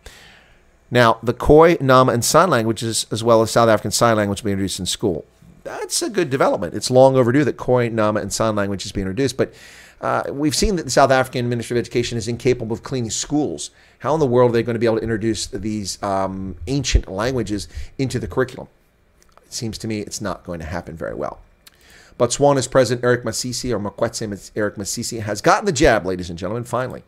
Now, 0.94 1.18
the 1.24 1.34
Khoi, 1.34 1.76
Nama, 1.80 2.12
and 2.12 2.24
San 2.24 2.50
languages, 2.50 3.04
as 3.10 3.24
well 3.24 3.42
as 3.42 3.50
South 3.50 3.68
African 3.68 3.90
Sign 3.90 4.16
language, 4.16 4.42
will 4.42 4.50
be 4.50 4.52
introduced 4.52 4.78
in 4.78 4.86
school. 4.86 5.24
That's 5.64 6.00
a 6.02 6.08
good 6.08 6.30
development. 6.30 6.72
It's 6.74 6.88
long 6.88 7.16
overdue 7.16 7.42
that 7.42 7.56
Khoi, 7.56 7.88
Nama, 7.88 8.20
and 8.20 8.32
San 8.32 8.54
language 8.54 8.86
is 8.86 8.92
being 8.92 9.08
introduced, 9.08 9.36
but 9.36 9.52
uh, 10.00 10.22
we've 10.30 10.54
seen 10.54 10.76
that 10.76 10.84
the 10.84 10.92
South 10.92 11.10
African 11.10 11.48
Ministry 11.48 11.76
of 11.76 11.80
Education 11.80 12.16
is 12.16 12.28
incapable 12.28 12.72
of 12.72 12.84
cleaning 12.84 13.10
schools. 13.10 13.72
How 13.98 14.14
in 14.14 14.20
the 14.20 14.26
world 14.26 14.50
are 14.50 14.52
they 14.52 14.62
going 14.62 14.74
to 14.74 14.78
be 14.78 14.86
able 14.86 14.98
to 14.98 15.02
introduce 15.02 15.48
these 15.48 16.00
um, 16.00 16.54
ancient 16.68 17.08
languages 17.08 17.66
into 17.98 18.20
the 18.20 18.28
curriculum? 18.28 18.68
It 19.44 19.52
seems 19.52 19.78
to 19.78 19.88
me 19.88 19.98
it's 19.98 20.20
not 20.20 20.44
going 20.44 20.60
to 20.60 20.66
happen 20.66 20.96
very 20.96 21.14
well. 21.14 21.40
Botswana's 22.20 22.68
President 22.68 23.04
Eric 23.04 23.24
Masisi, 23.24 23.72
or 23.72 23.80
Mokgweetsi 23.80 24.52
Eric 24.54 24.76
Masisi, 24.76 25.22
has 25.22 25.40
gotten 25.40 25.64
the 25.64 25.72
jab, 25.72 26.06
ladies 26.06 26.30
and 26.30 26.38
gentlemen, 26.38 26.62
finally. 26.62 27.02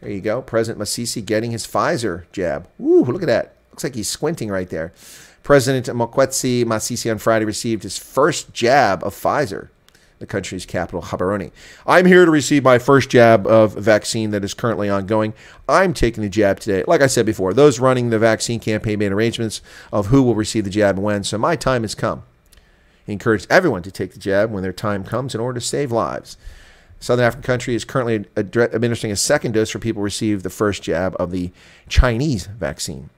There 0.00 0.10
you 0.10 0.20
go. 0.20 0.42
President 0.42 0.82
Masisi 0.82 1.24
getting 1.24 1.50
his 1.50 1.66
Pfizer 1.66 2.24
jab. 2.32 2.68
Ooh, 2.80 3.04
look 3.04 3.22
at 3.22 3.26
that. 3.26 3.54
Looks 3.70 3.84
like 3.84 3.94
he's 3.94 4.08
squinting 4.08 4.50
right 4.50 4.68
there. 4.68 4.92
President 5.42 5.86
Mokgweetsi 5.86 6.64
Masisi 6.64 7.10
on 7.10 7.18
Friday 7.18 7.44
received 7.44 7.82
his 7.82 7.98
first 7.98 8.52
jab 8.52 9.04
of 9.04 9.14
Pfizer 9.14 9.68
the 10.18 10.26
country's 10.26 10.64
capital, 10.64 11.02
Gaborone. 11.02 11.50
I'm 11.86 12.06
here 12.06 12.24
to 12.24 12.30
receive 12.30 12.64
my 12.64 12.78
first 12.78 13.10
jab 13.10 13.46
of 13.46 13.74
vaccine 13.74 14.30
that 14.30 14.44
is 14.44 14.54
currently 14.54 14.88
ongoing. 14.88 15.34
I'm 15.68 15.92
taking 15.92 16.22
the 16.22 16.28
jab 16.28 16.60
today. 16.60 16.84
Like 16.86 17.02
I 17.02 17.06
said 17.06 17.26
before, 17.26 17.52
those 17.52 17.80
running 17.80 18.10
the 18.10 18.18
vaccine 18.18 18.60
campaign 18.60 18.98
made 18.98 19.12
arrangements 19.12 19.60
of 19.92 20.06
who 20.06 20.22
will 20.22 20.34
receive 20.34 20.64
the 20.64 20.70
jab 20.70 20.96
and 20.96 21.04
when, 21.04 21.24
so 21.24 21.38
my 21.38 21.56
time 21.56 21.82
has 21.82 21.94
come. 21.94 22.22
He 23.04 23.12
encouraged 23.12 23.46
everyone 23.50 23.82
to 23.82 23.90
take 23.90 24.12
the 24.12 24.18
jab 24.18 24.50
when 24.50 24.62
their 24.62 24.72
time 24.72 25.04
comes 25.04 25.34
in 25.34 25.40
order 25.40 25.60
to 25.60 25.66
save 25.66 25.92
lives. 25.92 26.36
Southern 26.98 27.24
African 27.24 27.44
country 27.44 27.74
is 27.74 27.84
currently 27.84 28.24
administering 28.36 29.12
a 29.12 29.16
second 29.16 29.52
dose 29.52 29.70
for 29.70 29.78
people 29.78 30.00
who 30.00 30.04
received 30.04 30.42
the 30.42 30.50
first 30.50 30.82
jab 30.82 31.14
of 31.18 31.30
the 31.30 31.50
Chinese 31.88 32.46
vaccine. 32.46 33.10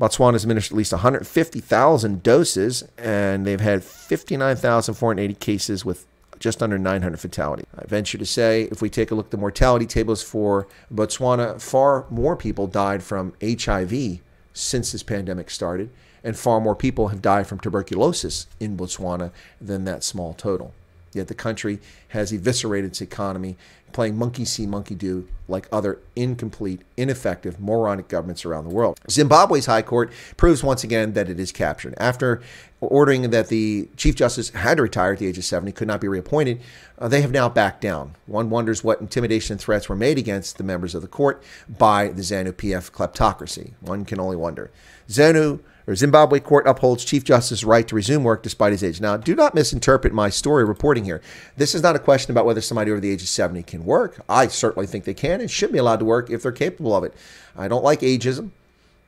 Botswana 0.00 0.32
has 0.34 0.44
administered 0.44 0.74
at 0.74 0.78
least 0.78 0.92
150,000 0.92 2.22
doses, 2.22 2.84
and 2.96 3.44
they've 3.46 3.60
had 3.60 3.82
59,480 3.82 5.34
cases 5.34 5.84
with 5.84 6.06
just 6.38 6.62
under 6.62 6.78
900 6.78 7.18
fatality. 7.18 7.64
I 7.76 7.84
venture 7.86 8.16
to 8.16 8.24
say, 8.24 8.68
if 8.70 8.80
we 8.80 8.88
take 8.88 9.10
a 9.10 9.16
look 9.16 9.26
at 9.26 9.30
the 9.32 9.36
mortality 9.36 9.86
tables 9.86 10.22
for 10.22 10.68
Botswana, 10.92 11.60
far 11.60 12.06
more 12.10 12.36
people 12.36 12.68
died 12.68 13.02
from 13.02 13.34
HIV 13.42 14.20
since 14.52 14.92
this 14.92 15.02
pandemic 15.02 15.50
started, 15.50 15.90
and 16.22 16.36
far 16.36 16.60
more 16.60 16.76
people 16.76 17.08
have 17.08 17.20
died 17.20 17.48
from 17.48 17.58
tuberculosis 17.58 18.46
in 18.60 18.76
Botswana 18.76 19.32
than 19.60 19.84
that 19.84 20.04
small 20.04 20.32
total. 20.32 20.72
Yet 21.18 21.28
the 21.28 21.34
country 21.34 21.80
has 22.08 22.32
eviscerated 22.32 22.90
its 22.90 23.00
economy, 23.00 23.56
playing 23.92 24.16
monkey 24.16 24.44
see, 24.44 24.66
monkey 24.66 24.94
do 24.94 25.28
like 25.48 25.68
other 25.72 25.98
incomplete, 26.14 26.82
ineffective, 26.96 27.58
moronic 27.58 28.08
governments 28.08 28.44
around 28.44 28.64
the 28.64 28.74
world. 28.74 28.98
Zimbabwe's 29.10 29.66
High 29.66 29.82
Court 29.82 30.12
proves 30.36 30.62
once 30.62 30.84
again 30.84 31.14
that 31.14 31.28
it 31.28 31.40
is 31.40 31.52
captured. 31.52 31.94
After 31.98 32.40
ordering 32.80 33.30
that 33.30 33.48
the 33.48 33.88
Chief 33.96 34.14
Justice 34.14 34.50
had 34.50 34.76
to 34.76 34.82
retire 34.84 35.12
at 35.12 35.18
the 35.18 35.26
age 35.26 35.38
of 35.38 35.44
70, 35.44 35.72
could 35.72 35.88
not 35.88 36.00
be 36.00 36.08
reappointed, 36.08 36.60
uh, 36.98 37.08
they 37.08 37.20
have 37.22 37.32
now 37.32 37.48
backed 37.48 37.80
down. 37.80 38.14
One 38.26 38.50
wonders 38.50 38.84
what 38.84 39.00
intimidation 39.00 39.54
and 39.54 39.60
threats 39.60 39.88
were 39.88 39.96
made 39.96 40.18
against 40.18 40.58
the 40.58 40.64
members 40.64 40.94
of 40.94 41.02
the 41.02 41.08
court 41.08 41.42
by 41.68 42.08
the 42.08 42.22
ZANU 42.22 42.52
PF 42.52 42.92
kleptocracy. 42.92 43.72
One 43.80 44.04
can 44.04 44.20
only 44.20 44.36
wonder. 44.36 44.70
ZANU 45.08 45.60
or 45.88 45.96
Zimbabwe 45.96 46.38
court 46.38 46.66
upholds 46.66 47.02
Chief 47.02 47.24
Justice's 47.24 47.64
right 47.64 47.88
to 47.88 47.94
resume 47.94 48.22
work 48.22 48.42
despite 48.42 48.72
his 48.72 48.84
age. 48.84 49.00
Now, 49.00 49.16
do 49.16 49.34
not 49.34 49.54
misinterpret 49.54 50.12
my 50.12 50.28
story 50.28 50.62
reporting 50.62 51.06
here. 51.06 51.22
This 51.56 51.74
is 51.74 51.82
not 51.82 51.96
a 51.96 51.98
question 51.98 52.30
about 52.30 52.44
whether 52.44 52.60
somebody 52.60 52.90
over 52.90 53.00
the 53.00 53.10
age 53.10 53.22
of 53.22 53.28
70 53.28 53.62
can 53.62 53.86
work. 53.86 54.20
I 54.28 54.48
certainly 54.48 54.86
think 54.86 55.04
they 55.04 55.14
can 55.14 55.40
and 55.40 55.50
should 55.50 55.72
be 55.72 55.78
allowed 55.78 56.00
to 56.00 56.04
work 56.04 56.28
if 56.28 56.42
they're 56.42 56.52
capable 56.52 56.94
of 56.94 57.04
it. 57.04 57.14
I 57.56 57.68
don't 57.68 57.82
like 57.82 58.00
ageism, 58.00 58.50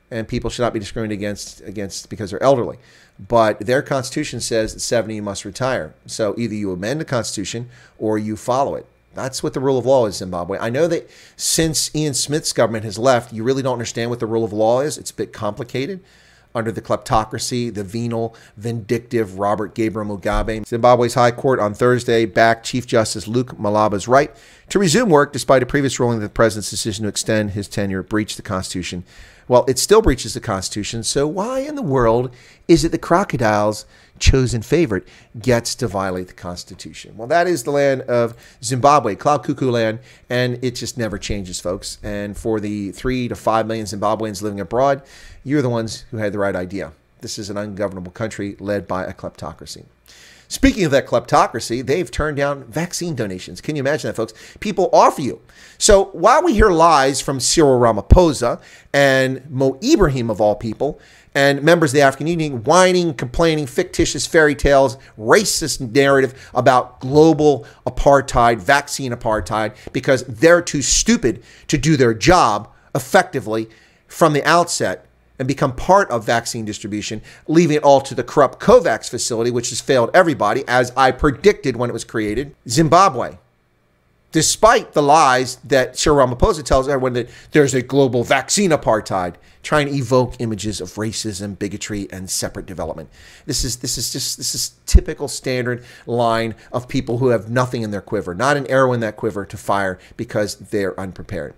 and 0.09 0.27
people 0.27 0.49
should 0.49 0.63
not 0.63 0.73
be 0.73 0.79
discriminated 0.79 1.19
against 1.19 1.61
against 1.61 2.09
because 2.09 2.31
they're 2.31 2.41
elderly. 2.41 2.79
But 3.19 3.59
their 3.59 3.83
constitution 3.83 4.41
says 4.41 4.73
that 4.73 4.79
70 4.79 5.15
you 5.15 5.21
must 5.21 5.45
retire. 5.45 5.93
So 6.07 6.33
either 6.35 6.55
you 6.55 6.71
amend 6.71 6.99
the 6.99 7.05
constitution 7.05 7.69
or 7.99 8.17
you 8.17 8.35
follow 8.35 8.73
it. 8.73 8.87
That's 9.13 9.43
what 9.43 9.53
the 9.53 9.59
rule 9.59 9.77
of 9.77 9.85
law 9.85 10.07
is, 10.07 10.15
in 10.15 10.25
Zimbabwe. 10.25 10.57
I 10.57 10.71
know 10.71 10.87
that 10.87 11.07
since 11.35 11.93
Ian 11.93 12.15
Smith's 12.15 12.53
government 12.53 12.85
has 12.85 12.97
left, 12.97 13.33
you 13.33 13.43
really 13.43 13.61
don't 13.61 13.73
understand 13.73 14.09
what 14.09 14.19
the 14.19 14.25
rule 14.25 14.43
of 14.43 14.53
law 14.53 14.79
is. 14.79 14.97
It's 14.97 15.11
a 15.11 15.15
bit 15.15 15.31
complicated 15.31 15.99
under 16.53 16.71
the 16.71 16.81
kleptocracy, 16.81 17.73
the 17.73 17.83
venal, 17.83 18.35
vindictive 18.57 19.39
Robert 19.39 19.73
Gabriel 19.75 20.17
Mugabe. 20.17 20.65
Zimbabwe's 20.65 21.13
High 21.13 21.31
Court 21.31 21.59
on 21.59 21.73
Thursday 21.73 22.25
backed 22.25 22.65
Chief 22.65 22.85
Justice 22.85 23.27
Luke 23.27 23.57
Malaba's 23.57 24.07
right 24.07 24.35
to 24.69 24.79
resume 24.79 25.09
work 25.09 25.33
despite 25.33 25.63
a 25.63 25.65
previous 25.65 25.99
ruling 25.99 26.19
that 26.19 26.27
the 26.27 26.33
president's 26.33 26.69
decision 26.69 27.03
to 27.03 27.09
extend 27.09 27.51
his 27.51 27.67
tenure 27.67 28.03
breached 28.03 28.37
the 28.37 28.43
Constitution. 28.43 29.03
Well, 29.47 29.65
it 29.67 29.79
still 29.79 30.01
breaches 30.01 30.33
the 30.33 30.39
Constitution, 30.39 31.03
so 31.03 31.27
why 31.27 31.59
in 31.59 31.75
the 31.75 31.81
world 31.81 32.33
is 32.67 32.83
it 32.85 32.91
the 32.91 32.97
crocodiles 32.97 33.85
chosen 34.21 34.61
favorite 34.61 35.05
gets 35.39 35.75
to 35.75 35.87
violate 35.87 36.27
the 36.27 36.33
Constitution. 36.33 37.17
Well, 37.17 37.27
that 37.27 37.47
is 37.47 37.63
the 37.63 37.71
land 37.71 38.03
of 38.03 38.35
Zimbabwe, 38.63 39.15
Cloud 39.15 39.43
Cuckoo 39.43 39.71
land, 39.71 39.99
and 40.29 40.63
it 40.63 40.75
just 40.75 40.97
never 40.97 41.17
changes, 41.17 41.59
folks. 41.59 41.97
And 42.03 42.37
for 42.37 42.59
the 42.59 42.91
three 42.91 43.27
to 43.27 43.35
five 43.35 43.67
million 43.67 43.85
Zimbabweans 43.85 44.41
living 44.41 44.59
abroad, 44.59 45.01
you're 45.43 45.61
the 45.61 45.69
ones 45.69 46.05
who 46.11 46.17
had 46.17 46.31
the 46.31 46.39
right 46.39 46.55
idea. 46.55 46.93
This 47.19 47.37
is 47.37 47.49
an 47.49 47.57
ungovernable 47.57 48.11
country 48.11 48.55
led 48.59 48.87
by 48.87 49.05
a 49.05 49.13
kleptocracy. 49.13 49.85
Speaking 50.51 50.83
of 50.83 50.91
that 50.91 51.07
kleptocracy, 51.07 51.85
they've 51.85 52.11
turned 52.11 52.35
down 52.35 52.65
vaccine 52.65 53.15
donations. 53.15 53.61
Can 53.61 53.77
you 53.77 53.79
imagine 53.79 54.09
that, 54.09 54.17
folks? 54.17 54.33
People 54.59 54.89
offer 54.91 55.21
you. 55.21 55.41
So 55.77 56.09
while 56.11 56.43
we 56.43 56.53
hear 56.53 56.69
lies 56.69 57.21
from 57.21 57.39
Cyril 57.39 57.79
Ramaphosa 57.79 58.59
and 58.91 59.49
Mo 59.49 59.79
Ibrahim, 59.81 60.29
of 60.29 60.41
all 60.41 60.55
people, 60.55 60.99
and 61.33 61.63
members 61.63 61.91
of 61.91 61.93
the 61.93 62.01
African 62.01 62.27
Union 62.27 62.65
whining, 62.65 63.13
complaining, 63.13 63.65
fictitious 63.65 64.27
fairy 64.27 64.53
tales, 64.53 64.97
racist 65.17 65.79
narrative 65.79 66.51
about 66.53 66.99
global 66.99 67.65
apartheid, 67.87 68.57
vaccine 68.57 69.13
apartheid, 69.13 69.73
because 69.93 70.25
they're 70.25 70.61
too 70.61 70.81
stupid 70.81 71.43
to 71.67 71.77
do 71.77 71.95
their 71.95 72.13
job 72.13 72.69
effectively 72.93 73.69
from 74.05 74.33
the 74.33 74.43
outset 74.43 75.05
and 75.41 75.47
become 75.47 75.75
part 75.75 76.07
of 76.11 76.23
vaccine 76.23 76.65
distribution, 76.65 77.19
leaving 77.47 77.75
it 77.75 77.81
all 77.81 77.99
to 77.99 78.13
the 78.13 78.23
corrupt 78.23 78.59
COVAX 78.59 79.09
facility, 79.09 79.49
which 79.49 79.69
has 79.69 79.81
failed 79.81 80.11
everybody, 80.13 80.63
as 80.67 80.93
I 80.95 81.09
predicted 81.09 81.75
when 81.75 81.89
it 81.89 81.93
was 81.93 82.03
created. 82.03 82.53
Zimbabwe, 82.69 83.37
despite 84.31 84.93
the 84.93 85.01
lies 85.01 85.55
that 85.63 85.97
Cyril 85.97 86.27
Ramaphosa 86.27 86.63
tells 86.63 86.87
everyone 86.87 87.13
that 87.13 87.27
there's 87.53 87.73
a 87.73 87.81
global 87.81 88.23
vaccine 88.23 88.69
apartheid, 88.69 89.33
trying 89.63 89.87
to 89.87 89.95
evoke 89.95 90.35
images 90.37 90.79
of 90.79 90.89
racism, 90.89 91.57
bigotry, 91.57 92.07
and 92.11 92.29
separate 92.29 92.67
development. 92.67 93.09
This 93.47 93.63
is 93.63 93.77
this 93.77 93.97
is 93.97 94.13
just 94.13 94.37
this 94.37 94.53
is 94.53 94.75
typical 94.85 95.27
standard 95.27 95.83
line 96.05 96.53
of 96.71 96.87
people 96.87 97.17
who 97.17 97.29
have 97.29 97.49
nothing 97.49 97.81
in 97.81 97.89
their 97.89 97.99
quiver, 97.99 98.35
not 98.35 98.57
an 98.57 98.67
arrow 98.67 98.93
in 98.93 98.99
that 98.99 99.17
quiver 99.17 99.43
to 99.45 99.57
fire 99.57 99.97
because 100.17 100.57
they're 100.57 100.99
unprepared. 100.99 101.55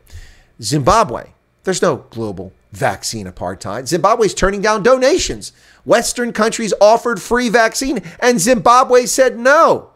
Zimbabwe, 0.61 1.31
there's 1.65 1.81
no 1.81 2.05
global 2.11 2.53
vaccine 2.73 3.27
apartheid. 3.27 3.87
Zimbabwe's 3.87 4.33
turning 4.33 4.61
down 4.61 4.83
donations. 4.83 5.53
Western 5.85 6.33
countries 6.33 6.73
offered 6.81 7.21
free 7.21 7.47
vaccine, 7.47 8.01
and 8.19 8.41
Zimbabwe 8.41 9.05
said 9.05 9.37
no. 9.37 9.91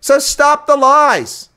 So 0.00 0.18
stop 0.18 0.66
the 0.66 0.76
lies 0.76 1.48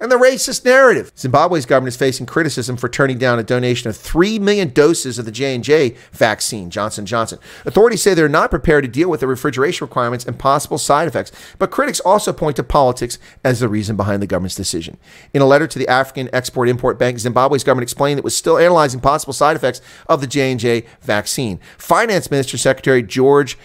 and 0.00 0.10
the 0.10 0.16
racist 0.16 0.64
narrative. 0.64 1.12
Zimbabwe's 1.16 1.66
government 1.66 1.92
is 1.92 1.96
facing 1.96 2.26
criticism 2.26 2.76
for 2.76 2.88
turning 2.88 3.18
down 3.18 3.38
a 3.38 3.42
donation 3.42 3.90
of 3.90 3.96
3 3.96 4.38
million 4.38 4.70
doses 4.70 5.18
of 5.18 5.26
the 5.26 5.30
J&J 5.30 5.94
vaccine, 6.12 6.70
Johnson 6.70 7.04
Johnson. 7.04 7.38
Authorities 7.66 8.02
say 8.02 8.14
they're 8.14 8.28
not 8.28 8.50
prepared 8.50 8.84
to 8.84 8.90
deal 8.90 9.10
with 9.10 9.20
the 9.20 9.26
refrigeration 9.26 9.86
requirements 9.86 10.24
and 10.24 10.38
possible 10.38 10.78
side 10.78 11.06
effects, 11.06 11.32
but 11.58 11.70
critics 11.70 12.00
also 12.00 12.32
point 12.32 12.56
to 12.56 12.62
politics 12.62 13.18
as 13.44 13.60
the 13.60 13.68
reason 13.68 13.96
behind 13.96 14.22
the 14.22 14.26
government's 14.26 14.54
decision. 14.54 14.96
In 15.34 15.42
a 15.42 15.46
letter 15.46 15.66
to 15.66 15.78
the 15.78 15.88
African 15.88 16.30
Export-Import 16.32 16.98
Bank, 16.98 17.18
Zimbabwe's 17.18 17.64
government 17.64 17.82
explained 17.82 18.18
it 18.18 18.24
was 18.24 18.36
still 18.36 18.58
analyzing 18.58 19.00
possible 19.00 19.34
side 19.34 19.56
effects 19.56 19.82
of 20.08 20.20
the 20.20 20.26
J&J 20.26 20.86
vaccine. 21.02 21.60
Finance 21.76 22.30
Minister 22.30 22.56
Secretary 22.56 23.02
George 23.02 23.58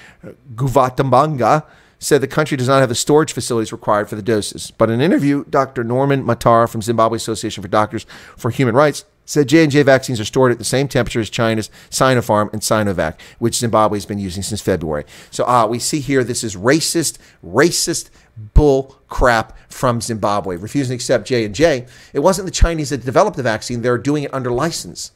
Guvamatanga 0.55 1.65
said 2.05 2.21
the 2.21 2.27
country 2.27 2.55
does 2.55 2.67
not 2.67 2.81
have 2.81 2.89
the 2.89 2.95
storage 2.95 3.33
facilities 3.33 3.71
required 3.71 4.07
for 4.07 4.15
the 4.15 4.21
doses. 4.21 4.71
But 4.77 4.89
in 4.89 4.95
an 4.95 5.01
interview, 5.01 5.43
Dr. 5.50 5.83
Norman 5.83 6.24
Matara 6.24 6.69
from 6.69 6.83
Zimbabwe 6.83 7.15
Association 7.17 7.63
for 7.63 7.67
Doctors 7.67 8.05
for 8.38 8.51
Human 8.51 8.75
Rights 8.75 9.05
said 9.25 9.47
J&J 9.47 9.81
vaccines 9.81 10.19
are 10.19 10.25
stored 10.25 10.51
at 10.51 10.59
the 10.59 10.63
same 10.63 10.88
temperature 10.88 11.19
as 11.19 11.31
China's 11.31 11.71
Sinopharm 11.89 12.53
and 12.53 12.62
Sinovac, 12.62 13.15
which 13.39 13.57
Zimbabwe 13.57 13.97
has 13.97 14.05
been 14.05 14.19
using 14.19 14.43
since 14.43 14.62
February. 14.62 15.03
So 15.31 15.47
uh, 15.47 15.65
we 15.65 15.79
see 15.79 16.00
here 16.00 16.24
this 16.24 16.43
is 16.43 16.55
racist, 16.55 17.17
racist 17.43 18.12
bull 18.53 19.01
crap 19.07 19.57
from 19.67 20.00
Zimbabwe, 20.00 20.57
refusing 20.57 20.91
to 20.91 20.95
accept 20.95 21.27
J&J. 21.27 21.88
It 22.13 22.19
wasn't 22.19 22.45
the 22.45 22.51
Chinese 22.51 22.91
that 22.91 23.03
developed 23.03 23.35
the 23.35 23.41
vaccine. 23.41 23.81
They're 23.81 23.97
doing 23.97 24.21
it 24.21 24.33
under 24.33 24.51
license. 24.51 25.12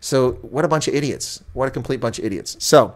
So 0.00 0.32
what 0.42 0.66
a 0.66 0.68
bunch 0.68 0.86
of 0.86 0.94
idiots. 0.94 1.42
What 1.54 1.66
a 1.66 1.70
complete 1.70 2.00
bunch 2.00 2.18
of 2.18 2.26
idiots. 2.26 2.62
So 2.62 2.94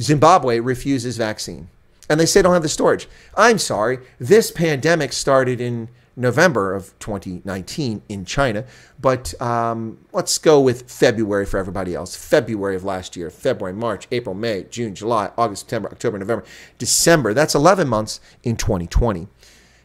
Zimbabwe 0.00 0.60
refuses 0.60 1.16
vaccine. 1.16 1.68
And 2.08 2.18
they 2.18 2.26
say 2.26 2.40
they 2.40 2.44
don't 2.44 2.54
have 2.54 2.62
the 2.62 2.68
storage. 2.68 3.08
I'm 3.36 3.58
sorry. 3.58 3.98
This 4.18 4.50
pandemic 4.50 5.12
started 5.12 5.60
in 5.60 5.88
November 6.16 6.74
of 6.74 6.98
2019 6.98 8.02
in 8.08 8.24
China, 8.24 8.64
but 9.00 9.40
um, 9.40 9.98
let's 10.12 10.36
go 10.38 10.60
with 10.60 10.90
February 10.90 11.46
for 11.46 11.56
everybody 11.56 11.94
else. 11.94 12.16
February 12.16 12.74
of 12.74 12.84
last 12.84 13.16
year, 13.16 13.30
February, 13.30 13.72
March, 13.74 14.08
April, 14.10 14.34
May, 14.34 14.64
June, 14.64 14.94
July, 14.94 15.30
August, 15.38 15.62
September, 15.62 15.88
October, 15.90 16.18
November, 16.18 16.44
December. 16.78 17.32
That's 17.32 17.54
11 17.54 17.88
months 17.88 18.20
in 18.42 18.56
2020. 18.56 19.28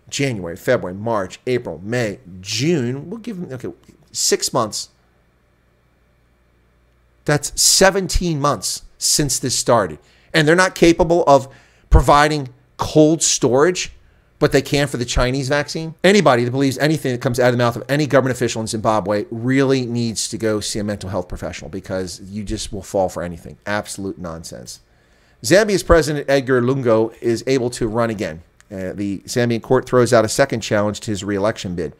January, 0.09 0.55
February, 0.55 0.95
March, 0.95 1.39
April, 1.47 1.79
May, 1.83 2.19
June. 2.41 3.09
We'll 3.09 3.19
give 3.19 3.39
them, 3.39 3.53
okay, 3.53 3.71
six 4.11 4.51
months. 4.51 4.89
That's 7.25 7.59
17 7.59 8.39
months 8.39 8.83
since 8.97 9.39
this 9.39 9.57
started. 9.57 9.99
And 10.33 10.47
they're 10.47 10.55
not 10.55 10.75
capable 10.75 11.23
of 11.25 11.47
providing 11.89 12.49
cold 12.77 13.23
storage, 13.23 13.91
but 14.39 14.51
they 14.51 14.61
can 14.61 14.87
for 14.87 14.97
the 14.97 15.05
Chinese 15.05 15.47
vaccine. 15.47 15.95
Anybody 16.03 16.43
that 16.43 16.51
believes 16.51 16.77
anything 16.77 17.13
that 17.13 17.21
comes 17.21 17.39
out 17.39 17.47
of 17.47 17.53
the 17.53 17.57
mouth 17.57 17.75
of 17.75 17.83
any 17.87 18.05
government 18.05 18.35
official 18.35 18.61
in 18.61 18.67
Zimbabwe 18.67 19.25
really 19.31 19.85
needs 19.85 20.27
to 20.29 20.37
go 20.37 20.59
see 20.59 20.79
a 20.79 20.83
mental 20.83 21.09
health 21.09 21.29
professional 21.29 21.69
because 21.69 22.21
you 22.21 22.43
just 22.43 22.73
will 22.73 22.83
fall 22.83 23.07
for 23.07 23.23
anything. 23.23 23.57
Absolute 23.65 24.17
nonsense. 24.17 24.81
Zambia's 25.41 25.83
president 25.83 26.29
Edgar 26.29 26.61
Lungu 26.61 27.15
is 27.21 27.43
able 27.47 27.69
to 27.71 27.87
run 27.87 28.09
again. 28.09 28.41
Uh, 28.71 28.93
the 28.93 29.19
Zambian 29.25 29.61
court 29.61 29.87
throws 29.87 30.11
out 30.11 30.25
a 30.25 30.29
second 30.29 30.61
challenge 30.61 30.99
to 31.01 31.11
his 31.11 31.23
reelection 31.23 31.75
bid. 31.75 31.93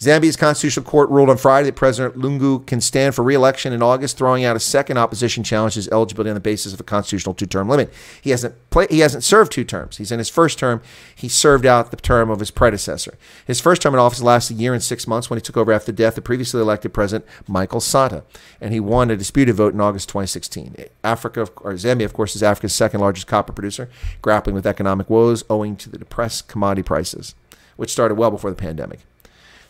Zambia's 0.00 0.36
constitutional 0.36 0.86
court 0.86 1.10
ruled 1.10 1.28
on 1.28 1.36
Friday 1.36 1.66
that 1.66 1.76
President 1.76 2.16
Lungu 2.16 2.66
can 2.66 2.80
stand 2.80 3.14
for 3.14 3.22
re-election 3.22 3.74
in 3.74 3.82
August, 3.82 4.16
throwing 4.16 4.44
out 4.44 4.56
a 4.56 4.60
second 4.60 4.96
opposition 4.96 5.44
challenge 5.44 5.74
to 5.74 5.78
his 5.78 5.88
eligibility 5.88 6.30
on 6.30 6.34
the 6.34 6.40
basis 6.40 6.72
of 6.72 6.80
a 6.80 6.84
constitutional 6.84 7.34
two-term 7.34 7.68
limit. 7.68 7.92
He 8.22 8.30
hasn't 8.30 8.54
play, 8.70 8.86
he 8.88 9.00
hasn't 9.00 9.24
served 9.24 9.52
two 9.52 9.62
terms. 9.62 9.98
He's 9.98 10.10
in 10.10 10.16
his 10.16 10.30
first 10.30 10.58
term. 10.58 10.80
He 11.14 11.28
served 11.28 11.66
out 11.66 11.90
the 11.90 11.98
term 11.98 12.30
of 12.30 12.40
his 12.40 12.50
predecessor. 12.50 13.18
His 13.46 13.60
first 13.60 13.82
term 13.82 13.92
in 13.92 14.00
office 14.00 14.22
lasted 14.22 14.56
a 14.56 14.60
year 14.60 14.72
and 14.72 14.82
six 14.82 15.06
months 15.06 15.28
when 15.28 15.36
he 15.36 15.42
took 15.42 15.58
over 15.58 15.70
after 15.70 15.92
the 15.92 15.96
death 15.96 16.16
of 16.16 16.24
previously 16.24 16.62
elected 16.62 16.94
President 16.94 17.28
Michael 17.46 17.80
Sata, 17.80 18.22
and 18.58 18.72
he 18.72 18.80
won 18.80 19.10
a 19.10 19.18
disputed 19.18 19.54
vote 19.54 19.74
in 19.74 19.82
August 19.82 20.08
2016. 20.08 20.76
Africa, 21.04 21.42
or 21.60 21.74
Zambia, 21.74 22.06
of 22.06 22.14
course, 22.14 22.34
is 22.34 22.42
Africa's 22.42 22.74
second 22.74 23.00
largest 23.00 23.26
copper 23.26 23.52
producer, 23.52 23.90
grappling 24.22 24.54
with 24.54 24.66
economic 24.66 25.10
woes 25.10 25.44
owing 25.50 25.76
to 25.76 25.90
the 25.90 25.98
depressed 25.98 26.48
commodity 26.48 26.82
prices, 26.82 27.34
which 27.76 27.92
started 27.92 28.14
well 28.14 28.30
before 28.30 28.48
the 28.48 28.56
pandemic 28.56 29.00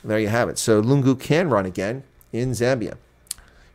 there 0.04 0.18
you 0.18 0.28
have 0.28 0.48
it. 0.48 0.58
So 0.58 0.82
Lungu 0.82 1.18
can 1.18 1.48
run 1.50 1.66
again 1.66 2.02
in 2.32 2.50
Zambia. 2.50 2.96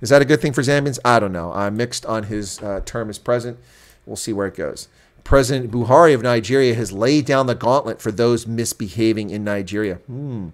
Is 0.02 0.10
that 0.10 0.22
a 0.22 0.26
good 0.26 0.42
thing 0.42 0.54
for 0.54 0.62
Zambians? 0.62 1.00
I 1.06 1.20
don't 1.20 1.32
know. 1.32 1.52
I'm 1.54 1.78
mixed 1.78 2.06
on 2.06 2.24
his 2.24 2.62
uh, 2.62 2.82
term 2.86 3.10
as 3.10 3.18
president. 3.18 3.60
We'll 4.06 4.16
see 4.16 4.34
where 4.34 4.48
it 4.48 4.56
goes. 4.56 4.88
President 5.24 5.72
Buhari 5.72 6.14
of 6.14 6.22
Nigeria 6.22 6.76
has 6.76 6.92
laid 6.92 7.26
down 7.26 7.48
the 7.48 7.56
gauntlet 7.56 8.00
for 8.00 8.12
those 8.12 8.46
misbehaving 8.46 9.32
in 9.32 9.44
Nigeria. 9.44 9.96
Hmm. 10.06 10.50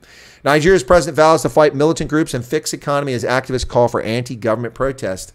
Nigeria's 0.45 0.84
president 0.84 1.17
vows 1.17 1.41
to 1.41 1.49
fight 1.49 1.75
militant 1.75 2.10
groups 2.10 2.34
and 2.34 2.45
fix 2.45 2.71
economy 2.71 3.12
as 3.13 3.25
activists 3.25 3.67
call 3.67 3.89
for 3.89 4.01
anti-government 4.01 4.73
protest. 4.73 5.34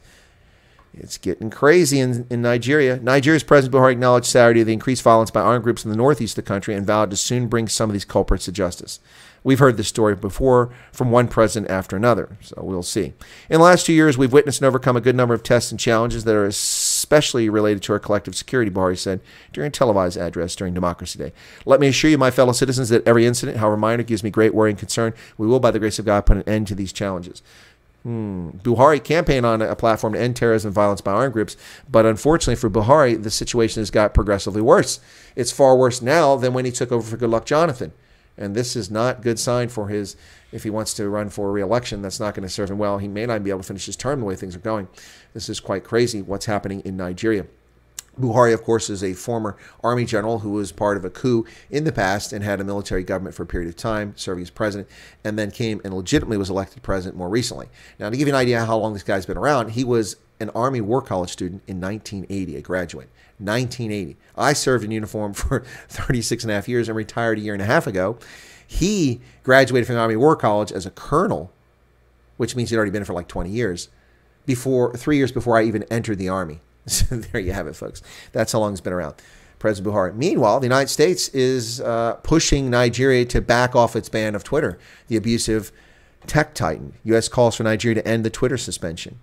It's 0.97 1.19
getting 1.19 1.51
crazy 1.51 2.01
in, 2.01 2.27
in 2.31 2.41
Nigeria. 2.41 2.99
Nigeria's 2.99 3.43
President 3.43 3.75
Buhari 3.75 3.93
acknowledged 3.93 4.27
Saturday 4.27 4.63
the 4.63 4.73
increased 4.73 5.03
violence 5.03 5.31
by 5.31 5.43
armed 5.43 5.65
groups 5.65 5.85
in 5.85 5.91
the 5.91 5.97
northeast 5.97 6.39
of 6.39 6.45
the 6.45 6.49
country 6.49 6.75
and 6.75 6.87
vowed 6.87 7.11
to 7.11 7.17
soon 7.17 7.49
bring 7.49 7.69
some 7.69 7.91
of 7.91 7.95
these 7.95 8.05
culprits 8.05 8.47
to 8.47 8.53
justice. 8.53 8.99
We've 9.45 9.61
heard 9.61 9.77
this 9.77 9.87
story 9.87 10.17
before 10.17 10.71
from 10.91 11.13
one 11.13 11.29
president 11.29 11.71
after 11.71 11.95
another, 11.95 12.37
so 12.41 12.61
we'll 12.65 12.83
see. 12.83 13.13
In 13.49 13.59
the 13.59 13.65
last 13.65 13.87
two 13.87 13.93
years, 13.93 14.19
we've 14.19 14.33
witnessed 14.33 14.61
and 14.61 14.67
overcome 14.67 14.97
a 14.97 15.01
good 15.01 15.15
number 15.15 15.35
of 15.35 15.45
tests 15.45 15.71
and 15.71 15.79
challenges 15.79 16.25
that 16.25 16.35
are 16.35 16.47
especially 16.47 17.49
related 17.49 17.81
to 17.85 17.93
our 17.93 18.01
collective 18.01 18.35
security, 18.35 18.73
Buhari 18.73 18.99
said 18.99 19.21
during 19.53 19.69
a 19.69 19.71
televised 19.71 20.19
address 20.19 20.57
during 20.57 20.75
Democracy 20.75 21.21
Day. 21.21 21.33
Let 21.65 21.79
me 21.79 21.87
assure 21.87 22.11
you, 22.11 22.19
my 22.19 22.33
fellow 22.33 22.51
citizens, 22.51 22.89
that 22.89 23.07
every 23.07 23.25
incident, 23.25 23.59
however 23.59 23.77
minor, 23.77 24.03
gives 24.03 24.25
me 24.25 24.31
great 24.31 24.53
worry 24.53 24.71
and 24.71 24.79
concern. 24.79 25.15
We 25.39 25.47
will, 25.47 25.61
by 25.61 25.71
the 25.71 25.79
grace 25.79 26.01
of 26.01 26.07
God, 26.07 26.27
put 26.27 26.39
an 26.39 26.49
end 26.49 26.67
to 26.67 26.75
these 26.75 26.93
challenges. 26.93 27.41
Hmm. 28.07 28.51
Buhari 28.63 29.03
campaigned 29.03 29.45
on 29.45 29.61
a 29.61 29.75
platform 29.75 30.13
to 30.13 30.21
end 30.21 30.37
terrorism 30.37 30.69
and 30.69 30.75
violence 30.77 31.01
by 31.01 31.11
armed 31.11 31.33
groups, 31.33 31.57
but 31.91 32.07
unfortunately 32.07 32.55
for 32.55 32.71
Buhari, 32.71 33.21
the 33.21 33.33
situation 33.33 33.81
has 33.81 33.91
got 33.91 34.15
progressively 34.15 34.63
worse. 34.63 35.01
It's 35.35 35.51
far 35.51 35.77
worse 35.77 36.01
now 36.01 36.37
than 36.37 36.53
when 36.53 36.65
he 36.65 36.71
took 36.71 36.93
over 36.93 37.03
for 37.03 37.17
Goodluck 37.17 37.47
Jonathan. 37.47 37.93
And 38.39 38.55
this 38.55 38.77
is 38.77 38.93
not 38.93 39.23
good 39.23 39.41
sign 39.41 39.71
for 39.71 39.89
his, 39.89 40.15
if 40.53 40.63
he 40.63 40.71
wants 40.71 40.95
to 40.95 41.09
run 41.09 41.31
for 41.31 41.51
re-election, 41.51 42.01
that's 42.01 42.21
not 42.21 42.37
going 42.37 42.47
to 42.47 42.49
serve 42.49 42.71
him 42.71 42.79
well. 42.79 42.99
He 42.99 43.09
may 43.09 43.27
not 43.27 43.43
be 43.43 43.51
able 43.51 43.63
to 43.63 43.67
finish 43.67 43.87
his 43.87 43.97
term 43.97 44.21
the 44.21 44.27
way 44.27 44.37
things 44.37 44.55
are 44.55 44.61
going. 44.61 44.87
This 45.35 45.49
is 45.49 45.59
quite 45.59 45.83
crazy 45.83 46.23
what's 46.23 46.47
happening 46.47 46.83
in 46.85 46.97
Nigeria. 46.97 47.47
Buhari, 48.21 48.55
of 48.55 48.63
course, 48.63 48.89
is 48.89 49.05
a 49.05 49.13
former 49.13 49.57
army 49.85 50.05
general 50.05 50.39
who 50.39 50.51
was 50.51 50.73
part 50.73 50.97
of 50.97 51.05
a 51.05 51.11
coup 51.11 51.45
in 51.71 51.85
the 51.85 51.93
past 51.93 52.33
and 52.33 52.43
had 52.43 52.61
a 52.61 52.65
military 52.65 53.05
government 53.05 53.35
for 53.35 53.43
a 53.43 53.47
period 53.47 53.69
of 53.69 53.77
time, 53.77 54.15
serving 54.17 54.43
as 54.43 54.51
president, 54.51 54.89
and 55.23 55.39
then 55.39 55.51
came 55.51 55.81
and 55.85 55.93
legitimately 55.93 56.37
was 56.37 56.49
elected 56.49 56.83
president 56.83 57.17
more 57.17 57.29
recently. 57.29 57.69
Now, 57.99 58.09
to 58.09 58.17
give 58.17 58.27
you 58.27 58.35
an 58.35 58.41
idea 58.41 58.65
how 58.65 58.79
long 58.79 58.95
this 58.95 59.03
guy's 59.03 59.27
been 59.27 59.37
around, 59.37 59.73
he 59.73 59.85
was 59.85 60.17
an 60.41 60.51
Army 60.51 60.81
War 60.81 61.03
College 61.03 61.31
student 61.31 61.63
in 61.67 61.81
1980, 61.81 62.57
a 62.57 62.61
graduate. 62.61 63.09
1980. 63.39 64.17
I 64.37 64.53
served 64.53 64.85
in 64.85 64.91
uniform 64.91 65.35
for 65.35 65.63
36 65.89 66.45
and 66.45 66.51
a 66.51 66.55
half 66.55 66.69
years 66.69 66.89
and 66.89 66.97
retired 66.97 67.39
a 67.39 67.43
year 67.43 67.53
and 67.53 67.63
a 67.63 67.67
half 67.67 67.87
ago. 67.87 68.19
He 68.67 69.21
graduated 69.43 69.87
from 69.87 69.97
the 69.97 70.01
Army 70.01 70.17
War 70.17 70.37
College 70.37 70.73
as 70.73 70.87
a 70.87 70.91
colonel, 70.91 71.53
which 72.37 72.57
means 72.57 72.71
he'd 72.71 72.77
already 72.77 72.91
been 72.91 73.05
for 73.05 73.13
like 73.13 73.29
20 73.29 73.51
years, 73.51 73.89
before 74.45 74.97
three 74.97 75.17
years 75.17 75.33
before 75.33 75.57
I 75.57 75.65
even 75.65 75.85
entered 75.85 76.19
the 76.19 76.29
Army. 76.29 76.61
So 76.87 77.17
there 77.17 77.41
you 77.41 77.53
have 77.53 77.67
it, 77.67 77.75
folks. 77.77 78.03
That's 78.33 78.53
how 78.53 78.61
long 78.61 78.73
it's 78.73 78.81
been 78.81 78.93
around. 78.93 79.17
President 79.59 79.93
Buhari. 79.93 80.15
Meanwhile, 80.15 80.61
the 80.61 80.67
United 80.67 80.89
States 80.89 81.29
is 81.31 81.81
uh, 81.81 82.15
pushing 82.23 82.71
Nigeria 82.71 83.25
to 83.27 83.41
back 83.41 83.75
off 83.75 83.97
its 83.97 84.09
ban 84.09 84.35
of 84.35 84.45
Twitter, 84.45 84.79
the 85.09 85.17
abusive 85.17 85.73
tech 86.27 86.55
titan. 86.55 86.93
U.S. 87.05 87.29
calls 87.29 87.57
for 87.57 87.63
Nigeria 87.65 87.97
to 87.97 88.07
end 88.07 88.25
the 88.25 88.31
Twitter 88.31 88.57
suspension. 88.57 89.19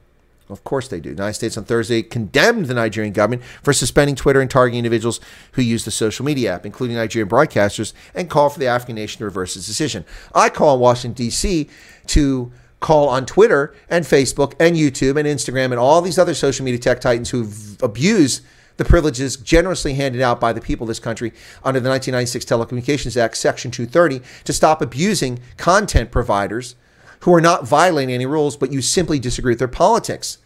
Of 0.49 0.63
course 0.63 0.87
they 0.87 0.99
do. 0.99 1.09
The 1.09 1.15
United 1.15 1.33
States 1.35 1.57
on 1.57 1.63
Thursday 1.63 2.01
condemned 2.03 2.65
the 2.65 2.73
Nigerian 2.73 3.13
government 3.13 3.43
for 3.61 3.71
suspending 3.71 4.15
Twitter 4.15 4.41
and 4.41 4.49
targeting 4.49 4.77
individuals 4.79 5.19
who 5.53 5.61
use 5.61 5.85
the 5.85 5.91
social 5.91 6.25
media 6.25 6.53
app, 6.53 6.65
including 6.65 6.97
Nigerian 6.97 7.29
broadcasters, 7.29 7.93
and 8.13 8.29
called 8.29 8.53
for 8.53 8.59
the 8.59 8.67
African 8.67 8.95
nation 8.95 9.19
to 9.19 9.25
reverse 9.25 9.55
its 9.55 9.65
decision. 9.65 10.03
I 10.35 10.49
call 10.49 10.75
on 10.75 10.79
Washington, 10.79 11.13
D.C. 11.13 11.69
to 12.07 12.51
call 12.83 13.09
on 13.09 13.25
Twitter 13.25 13.73
and 13.89 14.05
Facebook 14.05 14.53
and 14.59 14.75
YouTube 14.75 15.17
and 15.17 15.27
Instagram 15.27 15.71
and 15.71 15.79
all 15.79 16.01
these 16.01 16.19
other 16.19 16.35
social 16.35 16.63
media 16.63 16.79
tech 16.79 17.01
titans 17.01 17.31
who've 17.31 17.81
abused 17.81 18.43
the 18.77 18.85
privileges 18.85 19.37
generously 19.37 19.93
handed 19.93 20.21
out 20.21 20.39
by 20.39 20.51
the 20.51 20.61
people 20.61 20.83
of 20.83 20.89
this 20.89 20.99
country 20.99 21.31
under 21.63 21.79
the 21.79 21.89
1996 21.89 22.45
Telecommunications 22.45 23.17
Act, 23.17 23.37
Section 23.37 23.71
230, 23.71 24.21
to 24.43 24.53
stop 24.53 24.81
abusing 24.81 25.39
content 25.57 26.11
providers 26.11 26.75
who 27.21 27.33
are 27.33 27.41
not 27.41 27.65
violating 27.65 28.13
any 28.13 28.25
rules, 28.25 28.57
but 28.57 28.71
you 28.71 28.81
simply 28.81 29.17
disagree 29.17 29.51
with 29.51 29.59
their 29.59 29.67
politics. 29.67 30.39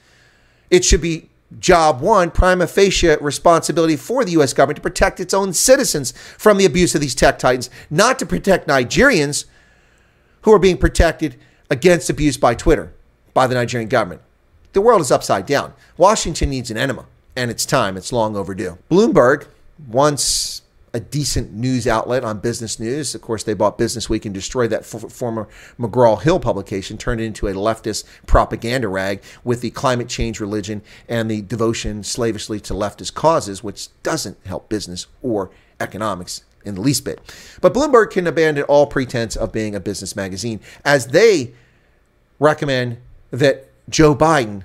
It 0.69 0.85
should 0.85 1.01
be 1.01 1.29
job 1.57 2.01
one, 2.01 2.29
prima 2.29 2.67
facie 2.67 3.15
responsibility 3.21 3.95
for 3.95 4.23
the 4.23 4.31
U.S. 4.31 4.53
government 4.53 4.75
to 4.75 4.81
protect 4.81 5.19
its 5.19 5.33
own 5.33 5.53
citizens 5.53 6.11
from 6.37 6.57
the 6.57 6.65
abuse 6.65 6.93
of 6.93 7.01
these 7.01 7.15
tech 7.15 7.39
titans, 7.39 7.69
not 7.89 8.19
to 8.19 8.25
protect 8.25 8.67
Nigerians 8.67 9.45
who 10.41 10.51
are 10.53 10.59
being 10.59 10.77
protected 10.77 11.37
against 11.69 12.09
abuse 12.09 12.37
by 12.37 12.55
Twitter, 12.55 12.93
by 13.33 13.47
the 13.47 13.55
Nigerian 13.55 13.89
government. 13.89 14.21
The 14.73 14.81
world 14.81 15.01
is 15.01 15.11
upside 15.11 15.45
down. 15.45 15.73
Washington 15.97 16.49
needs 16.49 16.69
an 16.71 16.77
enema, 16.77 17.05
and 17.35 17.49
it's 17.49 17.65
time. 17.65 17.97
It's 17.97 18.11
long 18.11 18.35
overdue. 18.35 18.77
Bloomberg, 18.89 19.47
once 19.87 20.61
a 20.93 20.99
decent 20.99 21.53
news 21.53 21.85
outlet 21.85 22.23
on 22.23 22.39
business 22.39 22.79
news. 22.79 23.13
Of 23.13 23.21
course, 23.21 23.43
they 23.43 23.53
bought 23.53 23.77
Business 23.77 24.09
Week 24.09 24.25
and 24.25 24.33
destroyed 24.33 24.71
that 24.71 24.85
former 24.85 25.47
McGraw 25.79 26.19
Hill 26.21 26.39
publication, 26.39 26.97
turned 26.97 27.21
it 27.21 27.25
into 27.25 27.47
a 27.47 27.53
leftist 27.53 28.05
propaganda 28.25 28.87
rag 28.87 29.21
with 29.43 29.61
the 29.61 29.69
climate 29.69 30.09
change 30.09 30.39
religion 30.39 30.81
and 31.07 31.29
the 31.29 31.41
devotion 31.41 32.03
slavishly 32.03 32.59
to 32.61 32.73
leftist 32.73 33.13
causes, 33.13 33.63
which 33.63 33.89
doesn't 34.01 34.37
help 34.45 34.69
business 34.69 35.07
or 35.21 35.51
economics 35.79 36.43
in 36.67 36.75
the 36.75 36.81
least 36.81 37.05
bit. 37.05 37.19
But 37.61 37.73
Bloomberg 37.73 38.11
can 38.11 38.27
abandon 38.27 38.63
all 38.65 38.85
pretense 38.85 39.35
of 39.35 39.51
being 39.51 39.75
a 39.75 39.79
business 39.79 40.15
magazine 40.15 40.59
as 40.85 41.07
they 41.07 41.53
recommend 42.39 42.97
that 43.31 43.69
Joe 43.89 44.15
Biden 44.15 44.63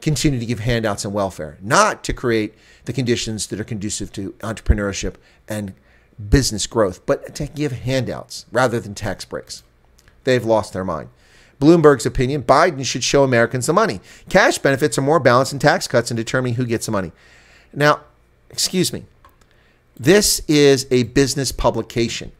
continue 0.00 0.40
to 0.40 0.46
give 0.46 0.60
handouts 0.60 1.04
and 1.04 1.14
welfare, 1.14 1.58
not 1.60 2.02
to 2.04 2.12
create 2.12 2.54
the 2.84 2.92
conditions 2.92 3.46
that 3.48 3.60
are 3.60 3.64
conducive 3.64 4.12
to 4.12 4.32
entrepreneurship 4.40 5.14
and 5.48 5.74
business 6.28 6.66
growth, 6.66 7.04
but 7.06 7.34
to 7.34 7.46
give 7.46 7.72
handouts 7.72 8.46
rather 8.50 8.80
than 8.80 8.94
tax 8.94 9.24
breaks. 9.24 9.62
They've 10.24 10.44
lost 10.44 10.72
their 10.72 10.84
mind. 10.84 11.08
Bloomberg's 11.60 12.06
opinion 12.06 12.42
Biden 12.42 12.84
should 12.84 13.04
show 13.04 13.22
Americans 13.22 13.66
the 13.66 13.72
money. 13.72 14.00
Cash 14.28 14.58
benefits 14.58 14.98
are 14.98 15.02
more 15.02 15.20
balanced 15.20 15.52
than 15.52 15.60
tax 15.60 15.86
cuts 15.86 16.10
in 16.10 16.16
determining 16.16 16.54
who 16.54 16.66
gets 16.66 16.86
the 16.86 16.92
money. 16.92 17.12
Now, 17.72 18.00
excuse 18.50 18.92
me, 18.92 19.04
this 19.96 20.40
is 20.48 20.86
a 20.90 21.04
business 21.04 21.52
publication, 21.52 22.32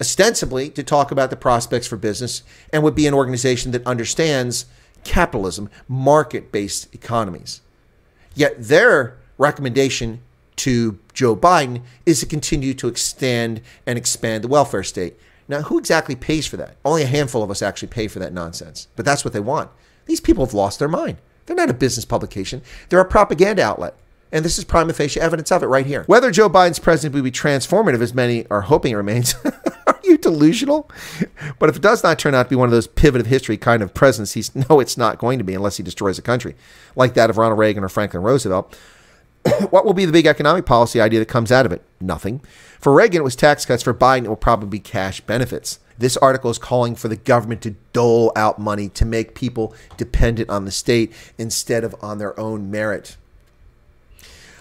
ostensibly 0.00 0.70
to 0.70 0.82
talk 0.82 1.10
about 1.10 1.30
the 1.30 1.36
prospects 1.36 1.86
for 1.86 1.96
business 1.96 2.42
and 2.72 2.82
would 2.82 2.94
be 2.94 3.06
an 3.06 3.14
organization 3.14 3.72
that 3.72 3.86
understands 3.86 4.66
capitalism, 5.04 5.70
market 5.86 6.50
based 6.52 6.92
economies. 6.94 7.60
Yet 8.34 8.56
their 8.58 9.16
recommendation 9.38 10.20
to 10.56 10.98
Joe 11.14 11.36
Biden 11.36 11.82
is 12.04 12.20
to 12.20 12.26
continue 12.26 12.74
to 12.74 12.88
extend 12.88 13.60
and 13.86 13.96
expand 13.96 14.44
the 14.44 14.48
welfare 14.48 14.82
state. 14.82 15.16
Now, 15.46 15.62
who 15.62 15.78
exactly 15.78 16.14
pays 16.14 16.46
for 16.46 16.56
that? 16.58 16.76
Only 16.84 17.04
a 17.04 17.06
handful 17.06 17.42
of 17.42 17.50
us 17.50 17.62
actually 17.62 17.88
pay 17.88 18.08
for 18.08 18.18
that 18.18 18.34
nonsense, 18.34 18.88
but 18.96 19.04
that's 19.04 19.24
what 19.24 19.32
they 19.32 19.40
want. 19.40 19.70
These 20.06 20.20
people 20.20 20.44
have 20.44 20.54
lost 20.54 20.78
their 20.78 20.88
mind. 20.88 21.18
They're 21.46 21.56
not 21.56 21.70
a 21.70 21.74
business 21.74 22.04
publication, 22.04 22.60
they're 22.88 23.00
a 23.00 23.04
propaganda 23.04 23.62
outlet. 23.62 23.94
And 24.30 24.44
this 24.44 24.58
is 24.58 24.64
prima 24.64 24.92
facie 24.92 25.20
evidence 25.20 25.50
of 25.50 25.62
it 25.62 25.66
right 25.66 25.86
here. 25.86 26.04
Whether 26.06 26.30
Joe 26.30 26.50
Biden's 26.50 26.78
presidency 26.78 27.16
will 27.16 27.24
be 27.24 27.30
transformative, 27.30 28.00
as 28.00 28.14
many 28.14 28.46
are 28.48 28.62
hoping 28.62 28.92
it 28.92 28.96
remains, 28.96 29.34
are 29.86 30.00
you 30.04 30.18
delusional? 30.18 30.90
But 31.58 31.70
if 31.70 31.76
it 31.76 31.82
does 31.82 32.02
not 32.02 32.18
turn 32.18 32.34
out 32.34 32.44
to 32.44 32.48
be 32.50 32.56
one 32.56 32.68
of 32.68 32.72
those 32.72 32.86
pivot 32.86 33.20
of 33.20 33.26
history 33.26 33.56
kind 33.56 33.82
of 33.82 33.94
presidencies, 33.94 34.54
no, 34.68 34.80
it's 34.80 34.98
not 34.98 35.18
going 35.18 35.38
to 35.38 35.44
be 35.44 35.54
unless 35.54 35.78
he 35.78 35.82
destroys 35.82 36.18
a 36.18 36.22
country, 36.22 36.54
like 36.94 37.14
that 37.14 37.30
of 37.30 37.38
Ronald 37.38 37.58
Reagan 37.58 37.84
or 37.84 37.88
Franklin 37.88 38.22
Roosevelt. 38.22 38.76
what 39.70 39.84
will 39.84 39.94
be 39.94 40.04
the 40.04 40.12
big 40.12 40.26
economic 40.26 40.66
policy 40.66 41.00
idea 41.00 41.20
that 41.20 41.26
comes 41.26 41.52
out 41.52 41.66
of 41.66 41.72
it? 41.72 41.82
Nothing. 42.00 42.40
For 42.80 42.92
Reagan, 42.92 43.20
it 43.20 43.24
was 43.24 43.36
tax 43.36 43.64
cuts. 43.64 43.82
For 43.82 43.94
Biden, 43.94 44.24
it 44.24 44.28
will 44.28 44.36
probably 44.36 44.68
be 44.68 44.78
cash 44.78 45.20
benefits. 45.20 45.80
This 45.96 46.16
article 46.18 46.50
is 46.50 46.58
calling 46.58 46.94
for 46.94 47.08
the 47.08 47.16
government 47.16 47.60
to 47.62 47.74
dole 47.92 48.30
out 48.36 48.58
money 48.58 48.88
to 48.90 49.04
make 49.04 49.34
people 49.34 49.74
dependent 49.96 50.48
on 50.48 50.64
the 50.64 50.70
state 50.70 51.12
instead 51.38 51.82
of 51.82 51.96
on 52.00 52.18
their 52.18 52.38
own 52.38 52.70
merit. 52.70 53.16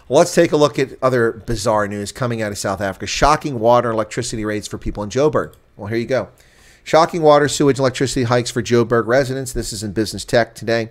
Let's 0.09 0.33
take 0.33 0.53
a 0.53 0.57
look 0.57 0.79
at 0.79 0.91
other 1.01 1.31
bizarre 1.33 1.87
news 1.87 2.13
coming 2.13 2.41
out 2.41 2.51
of 2.51 2.57
South 2.57 2.79
Africa. 2.79 3.05
Shocking 3.05 3.59
water 3.59 3.89
and 3.89 3.95
electricity 3.95 4.45
rates 4.45 4.67
for 4.67 4.77
people 4.77 5.03
in 5.03 5.09
Joburg. 5.09 5.53
Well, 5.75 5.87
here 5.87 5.97
you 5.97 6.05
go. 6.05 6.29
Shocking 6.83 7.21
water, 7.21 7.49
sewage, 7.49 7.79
electricity 7.79 8.23
hikes 8.23 8.49
for 8.49 8.63
Joburg 8.63 9.07
residents. 9.07 9.51
This 9.51 9.73
is 9.73 9.83
in 9.83 9.91
Business 9.91 10.23
Tech 10.23 10.55
today 10.55 10.89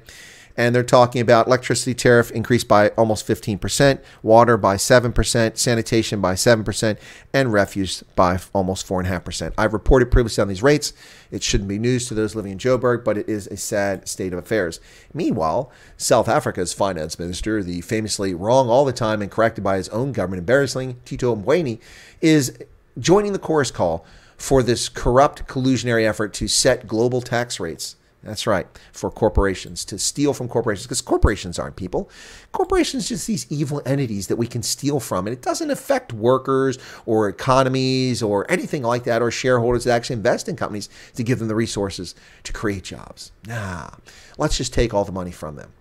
and 0.57 0.75
they're 0.75 0.83
talking 0.83 1.21
about 1.21 1.47
electricity 1.47 1.95
tariff 1.95 2.31
increased 2.31 2.69
by 2.69 2.89
almost 2.91 3.27
15%, 3.27 4.01
water 4.23 4.57
by 4.57 4.77
7%, 4.77 5.57
sanitation 5.57 6.21
by 6.21 6.35
7%, 6.35 6.99
and 7.33 7.53
refuse 7.53 8.03
by 8.15 8.39
almost 8.53 8.87
4.5%. 8.89 9.53
I've 9.59 9.73
reported 9.73 10.11
previously 10.11 10.43
on 10.43 10.49
these 10.49 10.63
rates. 10.63 10.93
It 11.31 11.43
shouldn't 11.43 11.69
be 11.69 11.79
news 11.79 12.09
to 12.09 12.15
those 12.15 12.35
living 12.35 12.53
in 12.53 12.59
Joburg, 12.59 13.05
but 13.05 13.19
it 13.19 13.29
is 13.29 13.47
a 13.49 13.57
sad 13.57 14.09
state 14.09 14.33
of 14.33 14.39
affairs. 14.39 14.81
Meanwhile, 15.13 15.71
South 15.97 16.29
Africa's 16.29 16.73
finance 16.73 17.19
minister, 17.19 17.63
the 17.63 17.81
famously 17.83 18.35
wrong 18.35 18.69
all 18.69 18.85
the 18.85 18.93
time 18.93 19.23
and 19.23 19.31
corrected 19.31 19.63
by 19.63 19.77
his 19.77 19.89
own 19.91 20.13
government 20.13 20.41
embarrassingly, 20.41 20.97
Tito 21.05 21.35
Mboweni, 21.37 21.81
is 22.21 22.59
joining 22.99 23.33
the 23.33 23.39
chorus 23.39 23.71
call 23.71 24.07
for 24.37 24.63
this 24.63 24.89
corrupt 24.89 25.47
collusionary 25.47 26.07
effort 26.09 26.33
to 26.35 26.49
set 26.49 26.87
global 26.87 27.21
tax 27.21 27.59
rates 27.59 27.97
that's 28.27 28.47
right, 28.47 28.67
for 28.93 29.11
corporations, 29.11 29.85
to 29.87 29.99
steal 29.99 30.33
from 30.33 30.49
corporations, 30.49 30.87
because 30.87 31.01
corporations 31.01 31.59
aren't 31.59 31.77
people. 31.77 32.11
Corporations 32.51 33.09
just 33.09 33.27
these 33.27 33.47
evil 33.51 33.81
entities 33.87 34.27
that 34.27 34.37
we 34.37 34.47
can 34.47 34.63
steal 34.63 34.99
from, 34.99 35.27
and 35.27 35.35
it 35.35 35.43
doesn't 35.43 35.71
affect 35.71 36.13
workers 36.13 36.79
or 37.05 37.29
economies 37.29 38.23
or 38.23 38.51
anything 38.51 38.83
like 38.83 39.05
that, 39.05 39.23
or 39.23 39.31
shareholders 39.31 39.85
that 39.85 39.93
actually 39.93 40.15
invest 40.17 40.49
in 40.49 40.57
companies 40.57 40.89
to 41.15 41.23
give 41.23 41.39
them 41.39 41.49
the 41.49 41.55
resources 41.55 42.15
to 42.43 42.53
create 42.53 42.85
jobs. 42.85 43.33
Nah, 43.47 43.91
let's 44.39 44.57
just 44.57 44.75
take 44.75 44.93
all 44.93 45.05
the 45.05 45.13
money 45.13 45.33
from 45.33 45.57
them. 45.57 45.73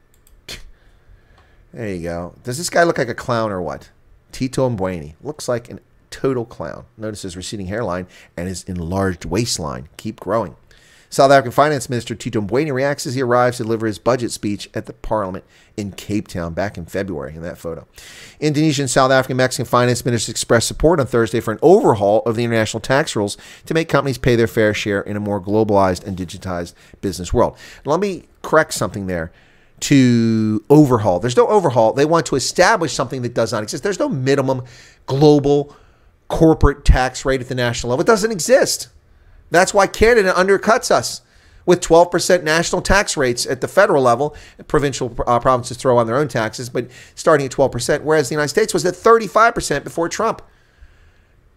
There 1.74 1.94
you 1.94 2.04
go. 2.04 2.36
Does 2.44 2.58
this 2.58 2.70
guy 2.70 2.84
look 2.84 2.98
like 2.98 3.10
a 3.10 3.14
clown 3.14 3.52
or 3.52 3.62
what? 3.62 3.90
Tito 4.32 4.70
Mboweni 4.70 5.16
looks 5.22 5.50
like 5.50 5.70
a 5.70 5.80
total 6.10 6.46
clown. 6.46 6.86
Notice 6.98 7.24
his 7.24 7.36
receding 7.36 7.66
hairline 7.66 8.08
and 8.38 8.48
his 8.48 8.64
enlarged 8.64 9.26
waistline 9.26 9.90
keep 9.98 10.22
growing. 10.22 10.56
South 11.10 11.32
African 11.32 11.52
Finance 11.52 11.90
Minister 11.90 12.16
Tito 12.16 12.42
Mboweni 12.42 12.74
reacts 12.74 13.06
as 13.06 13.16
he 13.16 13.22
arrives 13.22 13.58
to 13.58 13.64
deliver 13.64 13.88
his 13.88 14.00
budget 14.00 14.32
speech 14.32 14.70
at 14.74 14.86
the 14.86 14.94
parliament 14.94 15.46
in 15.78 15.92
Cape 15.92 16.28
Town 16.28 16.54
back 16.54 16.78
in 16.78 16.86
February 16.86 17.36
in 17.36 17.42
that 17.42 17.58
photo. 17.58 17.88
Indonesian, 18.40 18.88
South 18.88 19.12
African, 19.12 19.38
Mexican 19.38 19.66
finance 19.66 20.04
ministers 20.04 20.30
expressed 20.30 20.68
support 20.68 21.00
on 21.00 21.06
Thursday 21.06 21.40
for 21.40 21.52
an 21.52 21.60
overhaul 21.62 22.22
of 22.24 22.36
the 22.36 22.44
international 22.44 22.82
tax 22.82 23.16
rules 23.16 23.38
to 23.66 23.74
make 23.74 23.90
companies 23.90 24.18
pay 24.18 24.36
their 24.36 24.48
fair 24.48 24.74
share 24.74 25.02
in 25.02 25.16
a 25.16 25.20
more 25.20 25.42
globalized 25.42 26.06
and 26.06 26.18
digitized 26.18 26.74
business 27.02 27.34
world. 27.34 27.58
Let 27.86 28.00
me 28.00 28.24
correct 28.42 28.74
something 28.74 29.08
there 29.08 29.32
to 29.82 30.64
overhaul. 30.70 31.20
There's 31.20 31.38
no 31.38 31.48
overhaul. 31.48 31.94
They 31.94 32.06
want 32.06 32.26
to 32.28 32.36
establish 32.36 32.94
something 32.94 33.22
that 33.24 33.34
does 33.34 33.52
not 33.52 33.64
exist. 33.64 33.84
There's 33.84 34.00
no 34.00 34.10
minimum 34.10 34.64
global 35.06 35.76
corporate 36.28 36.86
tax 36.86 37.26
rate 37.26 37.42
at 37.42 37.50
the 37.50 37.56
national 37.56 37.92
level. 37.92 38.02
It 38.02 38.08
doesn't 38.08 38.32
exist. 38.32 38.90
That's 39.56 39.74
why 39.74 39.88
Canada 39.88 40.34
undercuts 40.34 40.92
us 40.92 41.22
with 41.66 41.82
12% 41.82 42.44
national 42.44 42.82
tax 42.82 43.18
rates 43.18 43.46
at 43.46 43.62
the 43.62 43.68
federal 43.68 44.04
level. 44.04 44.36
Provincial 44.68 45.16
uh, 45.26 45.40
provinces 45.40 45.78
throw 45.78 45.98
on 45.98 46.08
their 46.08 46.18
own 46.18 46.28
taxes, 46.28 46.70
but 46.70 46.90
starting 47.16 47.46
at 47.46 47.52
12%, 47.52 48.02
whereas 48.02 48.30
the 48.30 48.36
United 48.36 48.50
States 48.50 48.74
was 48.74 48.86
at 48.86 48.94
35% 48.94 49.84
before 49.84 50.10
Trump. 50.10 50.42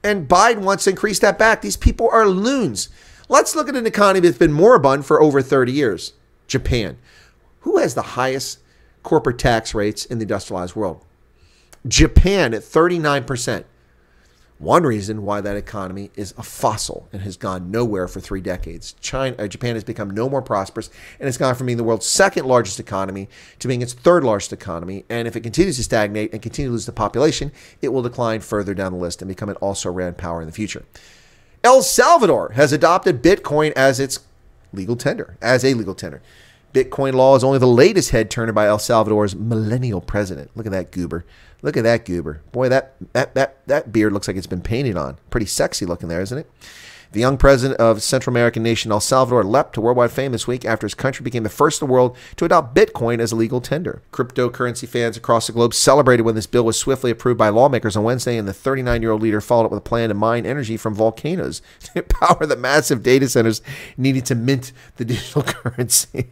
And 0.02 0.28
Biden 0.28 0.58
wants 0.58 0.84
to 0.84 0.90
increase 0.90 1.18
that 1.20 1.38
back. 1.38 1.60
These 1.60 1.76
people 1.76 2.08
are 2.10 2.26
loons. 2.26 2.88
Let's 3.28 3.54
look 3.54 3.68
at 3.68 3.76
an 3.76 3.86
economy 3.86 4.20
that's 4.20 4.38
been 4.38 4.52
moribund 4.52 5.04
for 5.04 5.20
over 5.20 5.42
30 5.42 5.72
years 5.72 6.14
Japan. 6.46 6.96
Who 7.60 7.78
has 7.78 7.94
the 7.94 8.02
highest 8.02 8.60
corporate 9.02 9.38
tax 9.38 9.74
rates 9.74 10.04
in 10.04 10.18
the 10.18 10.22
industrialized 10.22 10.74
world? 10.74 11.04
Japan 11.86 12.54
at 12.54 12.62
39%. 12.62 13.64
One 14.58 14.82
reason 14.82 15.22
why 15.22 15.40
that 15.40 15.56
economy 15.56 16.10
is 16.16 16.34
a 16.36 16.42
fossil 16.42 17.08
and 17.12 17.22
has 17.22 17.36
gone 17.36 17.70
nowhere 17.70 18.08
for 18.08 18.18
three 18.18 18.40
decades. 18.40 18.96
China, 19.00 19.36
uh, 19.38 19.46
Japan 19.46 19.74
has 19.74 19.84
become 19.84 20.10
no 20.10 20.28
more 20.28 20.42
prosperous 20.42 20.90
and 21.20 21.28
it's 21.28 21.38
gone 21.38 21.54
from 21.54 21.66
being 21.66 21.76
the 21.76 21.84
world's 21.84 22.06
second 22.06 22.44
largest 22.44 22.80
economy 22.80 23.28
to 23.60 23.68
being 23.68 23.82
its 23.82 23.92
third 23.92 24.24
largest 24.24 24.52
economy. 24.52 25.04
And 25.08 25.28
if 25.28 25.36
it 25.36 25.42
continues 25.42 25.76
to 25.76 25.84
stagnate 25.84 26.32
and 26.32 26.42
continue 26.42 26.70
to 26.70 26.72
lose 26.72 26.86
the 26.86 26.92
population, 26.92 27.52
it 27.80 27.90
will 27.90 28.02
decline 28.02 28.40
further 28.40 28.74
down 28.74 28.92
the 28.92 28.98
list 28.98 29.22
and 29.22 29.28
become 29.28 29.48
an 29.48 29.56
also 29.56 29.92
ran 29.92 30.14
power 30.14 30.40
in 30.40 30.48
the 30.48 30.52
future. 30.52 30.84
El 31.62 31.82
Salvador 31.82 32.50
has 32.50 32.72
adopted 32.72 33.22
Bitcoin 33.22 33.72
as 33.76 34.00
its 34.00 34.20
legal 34.72 34.96
tender, 34.96 35.36
as 35.40 35.64
a 35.64 35.74
legal 35.74 35.94
tender. 35.94 36.20
Bitcoin 36.72 37.14
law 37.14 37.34
is 37.34 37.44
only 37.44 37.58
the 37.58 37.66
latest 37.66 38.10
head 38.10 38.30
turner 38.30 38.52
by 38.52 38.66
El 38.66 38.78
Salvador's 38.78 39.34
millennial 39.34 40.00
president. 40.00 40.50
Look 40.54 40.66
at 40.66 40.72
that 40.72 40.90
goober. 40.90 41.24
Look 41.62 41.76
at 41.76 41.82
that 41.84 42.04
goober. 42.04 42.42
Boy, 42.52 42.68
that, 42.68 42.94
that, 43.14 43.34
that, 43.34 43.66
that 43.66 43.92
beard 43.92 44.12
looks 44.12 44.28
like 44.28 44.36
it's 44.36 44.46
been 44.46 44.60
painted 44.60 44.96
on. 44.96 45.18
Pretty 45.30 45.46
sexy 45.46 45.86
looking 45.86 46.08
there, 46.08 46.20
isn't 46.20 46.38
it? 46.38 46.50
The 47.12 47.20
young 47.20 47.38
president 47.38 47.80
of 47.80 48.02
Central 48.02 48.32
American 48.32 48.62
nation 48.62 48.92
El 48.92 49.00
Salvador 49.00 49.42
leapt 49.42 49.72
to 49.72 49.80
worldwide 49.80 50.10
fame 50.10 50.32
this 50.32 50.46
week 50.46 50.66
after 50.66 50.84
his 50.84 50.94
country 50.94 51.24
became 51.24 51.42
the 51.42 51.48
first 51.48 51.80
in 51.80 51.88
the 51.88 51.92
world 51.92 52.14
to 52.36 52.44
adopt 52.44 52.74
Bitcoin 52.74 53.18
as 53.18 53.32
a 53.32 53.36
legal 53.36 53.62
tender. 53.62 54.02
Cryptocurrency 54.12 54.86
fans 54.86 55.16
across 55.16 55.46
the 55.46 55.54
globe 55.54 55.72
celebrated 55.72 56.24
when 56.24 56.34
this 56.34 56.46
bill 56.46 56.64
was 56.64 56.78
swiftly 56.78 57.10
approved 57.10 57.38
by 57.38 57.48
lawmakers 57.48 57.96
on 57.96 58.04
Wednesday, 58.04 58.36
and 58.36 58.46
the 58.46 58.52
39 58.52 59.00
year 59.00 59.12
old 59.12 59.22
leader 59.22 59.40
followed 59.40 59.64
up 59.64 59.70
with 59.70 59.78
a 59.78 59.88
plan 59.88 60.10
to 60.10 60.14
mine 60.14 60.44
energy 60.44 60.76
from 60.76 60.94
volcanoes 60.94 61.62
to 61.94 62.02
power 62.02 62.44
the 62.44 62.56
massive 62.56 63.02
data 63.02 63.26
centers 63.26 63.62
needed 63.96 64.26
to 64.26 64.34
mint 64.34 64.72
the 64.96 65.04
digital 65.06 65.42
currency. 65.46 66.28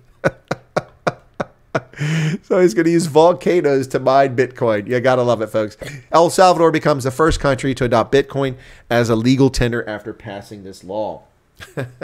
so 2.43 2.61
he's 2.61 2.75
going 2.75 2.85
to 2.85 2.91
use 2.91 3.07
volcanoes 3.07 3.87
to 3.89 3.99
mine 3.99 4.37
Bitcoin. 4.37 4.87
You 4.87 5.01
got 5.01 5.17
to 5.17 5.23
love 5.23 5.43
it, 5.43 5.49
folks. 5.49 5.77
El 6.13 6.31
Salvador 6.31 6.71
becomes 6.71 7.05
the 7.05 7.11
first 7.11 7.41
country 7.41 7.75
to 7.75 7.85
adopt 7.85 8.13
Bitcoin 8.13 8.57
as 8.91 9.11
a 9.11 9.17
legal 9.17 9.51
tender 9.51 9.87
after 9.89 10.13
passing 10.13 10.65
this 10.65 10.85
law. 10.85 11.25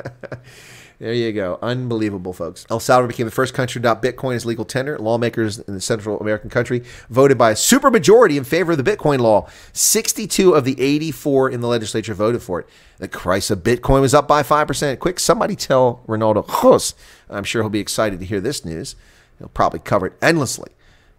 there 0.99 1.13
you 1.13 1.33
go. 1.33 1.59
Unbelievable, 1.63 2.33
folks. 2.33 2.67
El 2.71 2.81
Salvador 2.81 3.09
became 3.09 3.27
the 3.27 3.33
first 3.33 3.55
country 3.55 3.81
to 3.81 3.89
adopt 3.89 4.05
Bitcoin 4.05 4.35
as 4.35 4.47
legal 4.47 4.65
tender. 4.65 4.99
Lawmakers 4.99 5.59
in 5.59 5.75
the 5.75 5.81
Central 5.81 6.19
American 6.21 6.51
country 6.51 6.83
voted 7.11 7.37
by 7.37 7.51
a 7.51 7.55
supermajority 7.55 8.37
in 8.37 8.45
favor 8.45 8.73
of 8.73 8.83
the 8.83 8.91
Bitcoin 8.91 9.21
law. 9.21 9.49
62 9.73 10.53
of 10.55 10.65
the 10.65 10.81
84 10.81 11.51
in 11.51 11.61
the 11.61 11.69
legislature 11.69 12.15
voted 12.15 12.43
for 12.43 12.61
it. 12.61 12.69
The 12.99 13.09
price 13.09 13.51
of 13.51 13.61
Bitcoin 13.61 14.01
was 14.01 14.15
up 14.15 14.29
by 14.29 14.43
5%. 14.43 14.99
Quick, 14.99 15.19
somebody 15.19 15.57
tell 15.57 16.03
Ronaldo 16.07 16.49
Jos. 16.49 16.95
I'm 17.29 17.45
sure 17.45 17.63
he'll 17.63 17.71
be 17.71 17.81
excited 17.81 18.21
to 18.21 18.27
hear 18.27 18.41
this 18.41 18.65
news. 18.65 18.97
He'll 19.43 19.49
probably 19.49 19.81
cover 19.81 20.07
it 20.07 20.13
endlessly. 20.23 20.71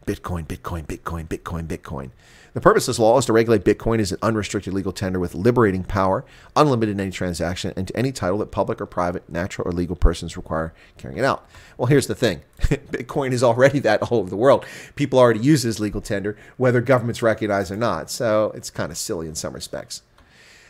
Bitcoin, 0.06 0.46
Bitcoin, 0.46 0.86
Bitcoin, 0.86 1.28
Bitcoin, 1.28 1.68
Bitcoin. 1.68 2.12
The 2.54 2.62
purpose 2.62 2.88
of 2.88 2.94
this 2.94 3.00
law 3.00 3.18
is 3.18 3.26
to 3.26 3.34
regulate 3.34 3.66
Bitcoin 3.66 4.00
as 4.00 4.12
an 4.12 4.20
unrestricted 4.22 4.74
legal 4.74 4.92
tender 4.92 5.20
with 5.20 5.34
liberating 5.34 5.84
power, 5.84 6.24
unlimited 6.56 6.96
in 6.96 7.02
any 7.02 7.12
transaction, 7.12 7.74
and 7.76 7.88
to 7.88 7.98
any 7.98 8.12
title 8.12 8.38
that 8.38 8.52
public 8.52 8.80
or 8.80 8.86
private, 8.86 9.28
natural 9.28 9.68
or 9.68 9.72
legal 9.72 9.96
persons 9.96 10.38
require 10.38 10.74
carrying 10.98 11.18
it 11.18 11.26
out. 11.26 11.48
Well, 11.78 11.88
here's 11.88 12.08
the 12.08 12.16
thing 12.16 12.42
Bitcoin 12.60 13.32
is 13.32 13.44
already 13.44 13.80
that 13.80 14.04
all 14.04 14.20
over 14.20 14.30
the 14.30 14.38
world. 14.38 14.66
People 14.96 15.20
already 15.20 15.40
use 15.40 15.64
this 15.64 15.80
legal 15.80 16.00
tender, 16.00 16.38
whether 16.58 16.80
governments 16.80 17.22
recognize 17.22 17.72
or 17.72 17.78
not. 17.78 18.10
So 18.10 18.52
it's 18.56 18.70
kind 18.70 18.92
of 18.92 18.98
silly 18.98 19.28
in 19.28 19.36
some 19.36 19.54
respects. 19.54 20.04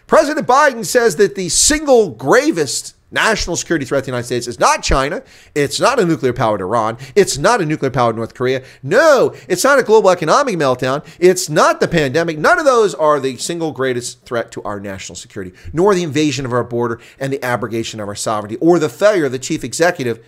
President 0.07 0.47
Biden 0.47 0.85
says 0.85 1.17
that 1.17 1.35
the 1.35 1.49
single 1.49 2.09
gravest 2.09 2.95
national 3.13 3.55
security 3.55 3.85
threat 3.85 4.03
to 4.03 4.05
the 4.05 4.11
United 4.11 4.25
States 4.25 4.47
is 4.47 4.59
not 4.59 4.83
China. 4.83 5.23
It's 5.55 5.79
not 5.79 5.99
a 5.99 6.05
nuclear 6.05 6.33
powered 6.33 6.61
Iran. 6.61 6.97
It's 7.15 7.37
not 7.37 7.61
a 7.61 7.65
nuclear 7.65 7.91
powered 7.91 8.15
North 8.15 8.33
Korea. 8.33 8.63
No, 8.81 9.33
it's 9.47 9.63
not 9.63 9.79
a 9.79 9.83
global 9.83 10.09
economic 10.09 10.55
meltdown. 10.55 11.05
It's 11.19 11.49
not 11.49 11.79
the 11.79 11.87
pandemic. 11.87 12.37
None 12.37 12.59
of 12.59 12.65
those 12.65 12.93
are 12.95 13.19
the 13.19 13.37
single 13.37 13.71
greatest 13.71 14.25
threat 14.25 14.51
to 14.51 14.63
our 14.63 14.79
national 14.79 15.15
security, 15.15 15.53
nor 15.71 15.93
the 15.95 16.03
invasion 16.03 16.45
of 16.45 16.53
our 16.53 16.63
border 16.63 16.99
and 17.19 17.31
the 17.31 17.43
abrogation 17.43 17.99
of 17.99 18.07
our 18.07 18.15
sovereignty, 18.15 18.57
or 18.57 18.79
the 18.79 18.89
failure 18.89 19.25
of 19.25 19.31
the 19.31 19.39
chief 19.39 19.63
executive 19.63 20.25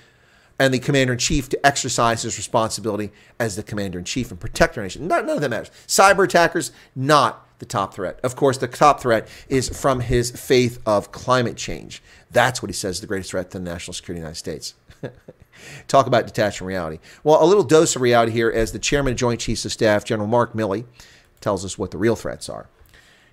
and 0.58 0.74
the 0.74 0.80
commander 0.80 1.13
in 1.13 1.19
chief 1.19 1.50
to 1.50 1.65
exercise 1.65 2.21
his 2.21 2.38
responsibility 2.38 3.12
as 3.39 3.56
the 3.56 3.63
commander 3.63 4.00
in 4.00 4.06
chief 4.06 4.32
and 4.32 4.39
protect 4.39 4.78
our 4.78 4.84
nation. 4.84 5.08
None, 5.08 5.26
none 5.26 5.36
of 5.36 5.41
that 5.41 5.50
matters. 5.50 5.71
Cyber 5.88 6.24
attackers, 6.24 6.71
not 6.95 7.45
the 7.60 7.65
top 7.65 7.94
threat. 7.94 8.20
Of 8.24 8.36
course, 8.36 8.58
the 8.58 8.68
top 8.68 9.00
threat 9.00 9.28
is 9.48 9.70
from 9.70 10.02
his 10.02 10.32
faith 10.32 10.80
of 10.86 11.12
climate 11.12 11.58
change. 11.58 12.02
That's 12.32 12.62
what 12.62 12.70
he 12.70 12.74
says 12.74 12.96
is 12.96 13.02
the 13.02 13.08
greatest 13.08 13.32
threat 13.32 13.52
to 13.52 13.60
the 13.60 13.63
national 13.63 13.94
security 13.94 14.20
of 14.20 14.24
the 14.24 14.28
United 14.28 14.38
States. 14.38 14.74
Talk 15.88 16.08
about 16.08 16.28
detached 16.28 16.58
from 16.58 16.68
reality. 16.68 17.00
Well, 17.24 17.41
a 17.41 17.46
little 17.46 17.63
dose 17.63 17.96
of 17.96 18.02
reality 18.02 18.32
here 18.32 18.52
as 18.52 18.72
the 18.72 18.80
chairman 18.80 19.13
of 19.13 19.20
Joint 19.20 19.39
Chiefs 19.39 19.65
of 19.65 19.72
Staff, 19.72 20.06
General 20.06 20.28
Mark 20.28 20.54
Milley, 20.54 20.86
tells 21.41 21.63
us 21.63 21.78
what 21.78 21.91
the 21.91 21.98
real 21.98 22.15
threats 22.15 22.50
are. 22.50 22.68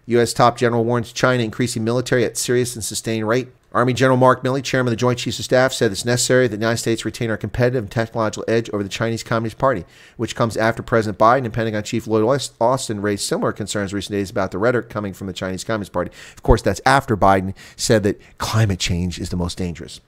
U.S. 0.07 0.33
top 0.33 0.57
general 0.57 0.85
warns 0.85 1.13
China 1.13 1.43
increasing 1.43 1.85
military 1.85 2.25
at 2.25 2.37
serious 2.37 2.75
and 2.75 2.85
sustained 2.85 3.27
rate. 3.29 3.49
Army 3.73 3.95
General 3.95 4.19
Mark 4.19 4.45
Milley, 4.45 4.63
chairman 4.63 4.89
of 4.89 4.93
the 4.93 5.01
Joint 5.01 5.19
Chiefs 5.19 5.39
of 5.39 5.47
Staff, 5.47 5.73
said 5.73 5.91
it's 5.91 6.05
necessary 6.05 6.47
that 6.47 6.57
the 6.57 6.61
United 6.61 6.77
States 6.77 7.07
retain 7.07 7.31
our 7.31 7.39
competitive 7.39 7.85
and 7.85 7.91
technological 7.91 8.45
edge 8.47 8.69
over 8.71 8.83
the 8.83 8.89
Chinese 8.89 9.23
Communist 9.23 9.57
Party, 9.57 9.87
which 10.19 10.37
comes 10.37 10.59
after 10.59 10.83
President 10.83 11.19
Biden 11.19 11.47
and 11.47 11.55
Pentagon 11.55 11.83
Chief 11.83 12.07
Lloyd 12.07 12.51
Austin 12.61 13.01
raised 13.01 13.25
similar 13.25 13.51
concerns 13.51 13.95
recent 13.95 14.13
days 14.13 14.31
about 14.31 14.51
the 14.51 14.59
rhetoric 14.59 14.91
coming 14.91 15.15
from 15.15 15.27
the 15.27 15.33
Chinese 15.33 15.65
Communist 15.65 15.93
Party. 15.93 16.11
Of 16.35 16.43
course, 16.43 16.61
that's 16.61 16.83
after 16.85 17.17
Biden 17.17 17.55
said 17.75 18.03
that 18.03 18.21
climate 18.37 18.79
change 18.79 19.19
is 19.19 19.31
the 19.31 19.37
most 19.37 19.57
dangerous. 19.57 20.01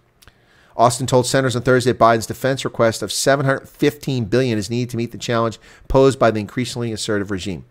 Austin 0.76 1.06
told 1.06 1.26
senators 1.26 1.56
on 1.56 1.62
Thursday 1.62 1.92
that 1.92 1.98
Biden's 1.98 2.26
defense 2.26 2.66
request 2.66 3.02
of 3.02 3.12
715 3.12 4.26
billion 4.26 4.58
is 4.58 4.68
needed 4.68 4.90
to 4.90 4.96
meet 4.98 5.12
the 5.12 5.18
challenge 5.18 5.58
posed 5.88 6.18
by 6.18 6.30
the 6.30 6.40
increasingly 6.40 6.92
assertive 6.92 7.30
regime. 7.30 7.64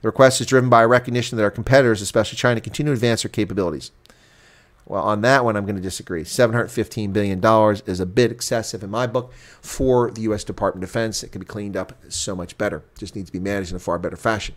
The 0.00 0.08
request 0.08 0.40
is 0.40 0.46
driven 0.46 0.70
by 0.70 0.82
a 0.82 0.88
recognition 0.88 1.36
that 1.36 1.44
our 1.44 1.50
competitors, 1.50 2.00
especially 2.00 2.36
China, 2.36 2.60
continue 2.60 2.92
to 2.92 2.96
advance 2.96 3.22
their 3.22 3.30
capabilities. 3.30 3.92
Well, 4.88 5.02
on 5.02 5.20
that 5.20 5.44
one, 5.44 5.54
I'm 5.54 5.66
going 5.66 5.76
to 5.76 5.82
disagree. 5.82 6.24
$715 6.24 7.12
billion 7.12 7.44
is 7.86 8.00
a 8.00 8.06
bit 8.06 8.32
excessive 8.32 8.82
in 8.82 8.88
my 8.88 9.06
book 9.06 9.34
for 9.60 10.10
the 10.10 10.22
U.S. 10.22 10.44
Department 10.44 10.82
of 10.82 10.88
Defense. 10.88 11.22
It 11.22 11.30
could 11.30 11.40
be 11.40 11.46
cleaned 11.46 11.76
up 11.76 11.92
so 12.08 12.34
much 12.34 12.56
better. 12.56 12.78
It 12.78 12.98
just 12.98 13.14
needs 13.14 13.28
to 13.28 13.32
be 13.32 13.38
managed 13.38 13.70
in 13.70 13.76
a 13.76 13.80
far 13.80 13.98
better 13.98 14.16
fashion. 14.16 14.54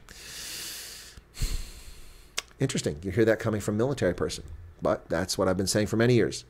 Interesting. 2.61 2.97
You 3.03 3.11
hear 3.11 3.25
that 3.25 3.39
coming 3.39 3.59
from 3.59 3.75
a 3.75 3.77
military 3.77 4.13
person, 4.13 4.45
but 4.81 5.07
that's 5.09 5.37
what 5.37 5.49
I've 5.49 5.57
been 5.57 5.67
saying 5.67 5.87
for 5.87 5.97
many 5.97 6.13
years. 6.13 6.45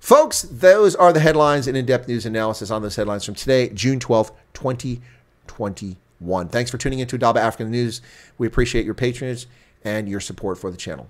Folks, 0.00 0.42
those 0.42 0.94
are 0.94 1.12
the 1.12 1.20
headlines 1.20 1.68
and 1.68 1.76
in 1.76 1.84
depth 1.84 2.08
news 2.08 2.24
analysis 2.24 2.70
on 2.70 2.80
those 2.80 2.96
headlines 2.96 3.26
from 3.26 3.34
today, 3.34 3.68
June 3.68 3.98
12th, 3.98 4.30
2021. 4.54 6.48
Thanks 6.48 6.70
for 6.70 6.78
tuning 6.78 7.00
into 7.00 7.16
Indaba 7.16 7.40
African 7.40 7.70
News. 7.70 8.00
We 8.38 8.46
appreciate 8.46 8.86
your 8.86 8.94
patronage 8.94 9.46
and 9.82 10.08
your 10.08 10.20
support 10.20 10.56
for 10.56 10.70
the 10.70 10.78
channel. 10.78 11.08